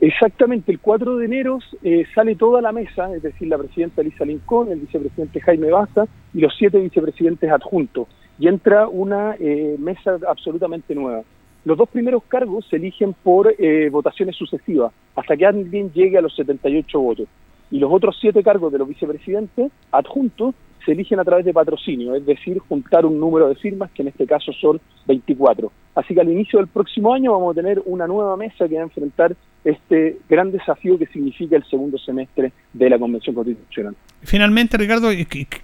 [0.00, 4.26] Exactamente, el 4 de enero eh, sale toda la mesa, es decir, la presidenta Elisa
[4.26, 8.06] Lincoln, el vicepresidente Jaime Baza y los siete vicepresidentes adjuntos,
[8.38, 11.22] y entra una eh, mesa absolutamente nueva.
[11.64, 16.20] Los dos primeros cargos se eligen por eh, votaciones sucesivas, hasta que alguien llegue a
[16.20, 17.26] los 78 votos.
[17.70, 20.54] Y los otros siete cargos de los vicepresidentes adjuntos
[20.86, 24.08] se eligen a través de patrocinio, es decir, juntar un número de firmas, que en
[24.08, 25.70] este caso son 24.
[25.96, 28.82] Así que al inicio del próximo año vamos a tener una nueva mesa que va
[28.82, 29.34] a enfrentar
[29.64, 33.96] este gran desafío que significa el segundo semestre de la Convención Constitucional.
[34.22, 35.08] Finalmente, Ricardo,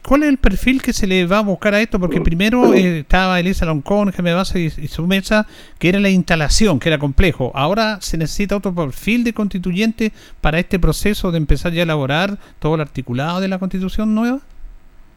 [0.07, 2.01] ¿cuál es el perfil que se le va a buscar a esto?
[2.01, 5.47] Porque primero eh, estaba Elisa Loncón, Jaime Base y, y, su mesa,
[5.79, 7.53] que era la instalación, que era complejo.
[7.55, 12.39] Ahora se necesita otro perfil de constituyente para este proceso de empezar ya a elaborar
[12.59, 14.41] todo el articulado de la Constitución nueva.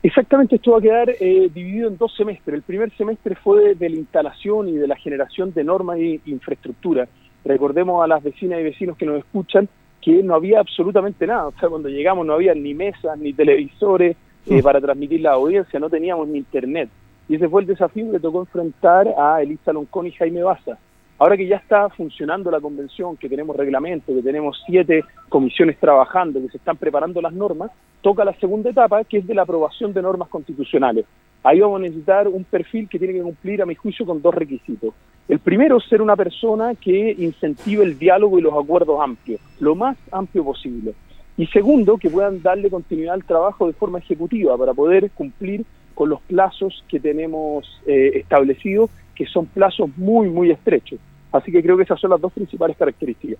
[0.05, 2.57] Exactamente, esto va a quedar eh, dividido en dos semestres.
[2.57, 7.07] El primer semestre fue de, la instalación y de la generación de normas e infraestructura.
[7.43, 9.67] Recordemos a las vecinas y vecinos que nos escuchan
[9.99, 11.47] que no había absolutamente nada.
[11.47, 15.79] O sea, cuando llegamos no había ni mesas, ni televisores eh, para transmitir la audiencia,
[15.79, 16.87] no teníamos ni internet.
[17.27, 20.77] Y ese fue el desafío que tocó enfrentar a Elisa Loncón y Jaime Baza.
[21.17, 26.41] Ahora que ya está funcionando la convención, que tenemos reglamento, que tenemos siete comisiones trabajando,
[26.41, 29.93] que se están preparando las normas, toca la segunda etapa, que es de la aprobación
[29.93, 31.05] de normas constitucionales.
[31.41, 34.35] Ahí vamos a necesitar un perfil que tiene que cumplir, a mi juicio, con dos
[34.35, 34.93] requisitos.
[35.29, 39.97] El primero, ser una persona que incentive el diálogo y los acuerdos amplios, lo más
[40.11, 40.93] amplio posible.
[41.37, 46.09] Y segundo, que puedan darle continuidad al trabajo de forma ejecutiva para poder cumplir con
[46.09, 50.99] los plazos que tenemos eh, establecidos que son plazos muy, muy estrechos.
[51.31, 53.39] Así que creo que esas son las dos principales características.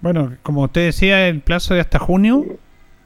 [0.00, 2.44] Bueno, como usted decía, el plazo es hasta junio.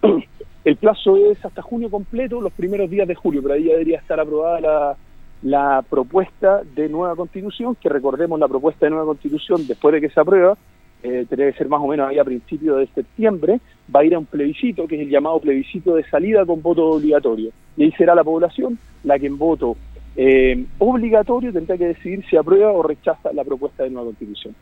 [0.65, 3.99] El plazo es hasta junio completo, los primeros días de julio, pero ahí ya debería
[3.99, 4.97] estar aprobada la,
[5.43, 10.11] la propuesta de nueva constitución, que recordemos la propuesta de nueva constitución después de que
[10.11, 10.57] se aprueba,
[11.03, 13.61] eh, tendría que ser más o menos ahí a principios de septiembre,
[13.95, 16.91] va a ir a un plebiscito, que es el llamado plebiscito de salida con voto
[16.91, 17.51] obligatorio.
[17.77, 19.77] Y ahí será la población la que en voto
[20.17, 24.55] eh, obligatorio tendrá que decidir si aprueba o rechaza la propuesta de nueva constitución.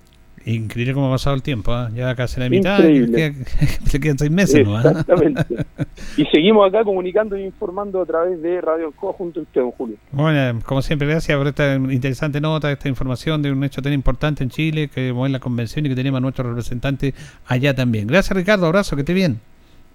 [0.47, 1.89] Increíble cómo ha pasado el tiempo, ¿eh?
[1.95, 4.67] ya casi la mitad, se quedan seis meses.
[4.67, 5.45] Exactamente.
[6.17, 9.71] y seguimos acá comunicando e informando a través de Radio Co junto a usted, don
[9.73, 9.97] Julio.
[10.13, 14.43] Bueno, como siempre, gracias por esta interesante nota, esta información de un hecho tan importante
[14.43, 17.13] en Chile, que es la convención y que tenemos a nuestro representante
[17.47, 18.07] allá también.
[18.07, 19.41] Gracias, Ricardo, abrazo, que esté bien.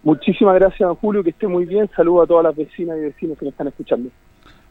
[0.04, 1.90] Muchísimas gracias, don Julio, que esté muy bien.
[1.96, 4.12] Saludo a todas las vecinas y vecinos que nos están escuchando.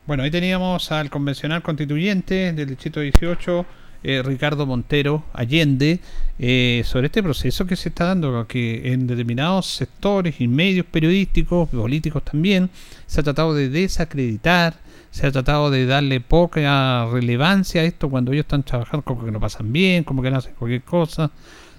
[0.07, 3.65] Bueno, ahí teníamos al convencional constituyente del distrito 18,
[4.03, 5.99] eh, Ricardo Montero Allende
[6.39, 11.71] eh, sobre este proceso que se está dando, que en determinados sectores y medios periodísticos,
[11.71, 12.69] políticos también,
[13.07, 14.75] se ha tratado de desacreditar,
[15.11, 19.33] se ha tratado de darle poca relevancia a esto cuando ellos están trabajando como que
[19.33, 21.31] no pasan bien, como que no hacen cualquier cosa.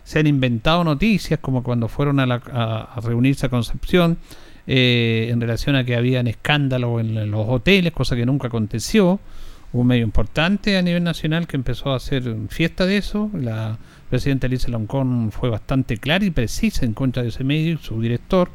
[0.04, 4.18] Se han inventado noticias como cuando fueron a, a, reunirse a Concepción
[4.68, 9.20] eh, en relación a que habían escándalos en los hoteles, cosa que nunca aconteció
[9.74, 13.30] un medio importante a nivel nacional que empezó a hacer fiesta de eso.
[13.34, 13.78] La
[14.10, 18.50] presidenta Elisa Loncón fue bastante clara y precisa en contra de ese medio, su director,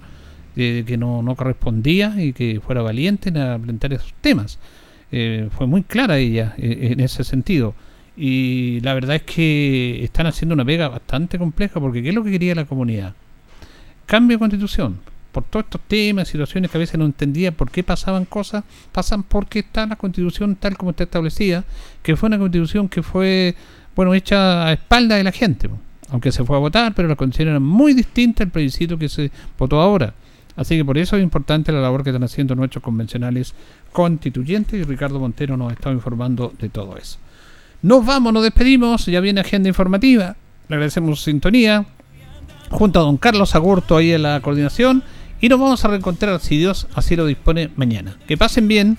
[0.57, 4.59] de que no, no correspondía y que fuera valiente en plantear esos temas.
[5.13, 7.75] Eh, fue muy clara ella eh, en ese sentido.
[8.17, 12.25] Y la verdad es que están haciendo una pega bastante compleja porque ¿qué es lo
[12.25, 13.15] que quería la comunidad?
[14.07, 14.99] Cambio de constitución
[15.33, 19.23] por todos estos temas, situaciones que a veces no entendía por qué pasaban cosas, pasan
[19.23, 21.65] porque está la constitución tal como está establecida,
[22.03, 23.55] que fue una constitución que fue,
[23.95, 25.71] bueno, hecha a espalda de la gente,
[26.11, 29.31] aunque se fue a votar, pero la constitución era muy distinta al plebiscito que se
[29.59, 30.15] votó ahora.
[30.57, 33.55] Así que por eso es importante la labor que están haciendo nuestros convencionales
[33.93, 37.19] constituyentes y Ricardo Montero nos estado informando de todo eso.
[37.83, 40.37] Nos vamos, nos despedimos, ya viene agenda informativa,
[40.69, 41.87] le agradecemos su sintonía,
[42.71, 45.03] junto a don Carlos Agurto ahí en la coordinación
[45.41, 48.17] y nos vamos a reencontrar, si Dios así lo dispone, mañana.
[48.27, 48.99] Que pasen bien.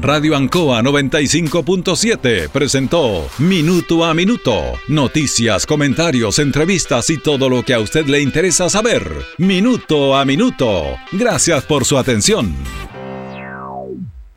[0.00, 4.62] Radio Ancoa 95.7 presentó Minuto a Minuto.
[4.88, 9.06] Noticias, comentarios, entrevistas y todo lo que a usted le interesa saber.
[9.36, 10.84] Minuto a Minuto.
[11.12, 12.56] Gracias por su atención.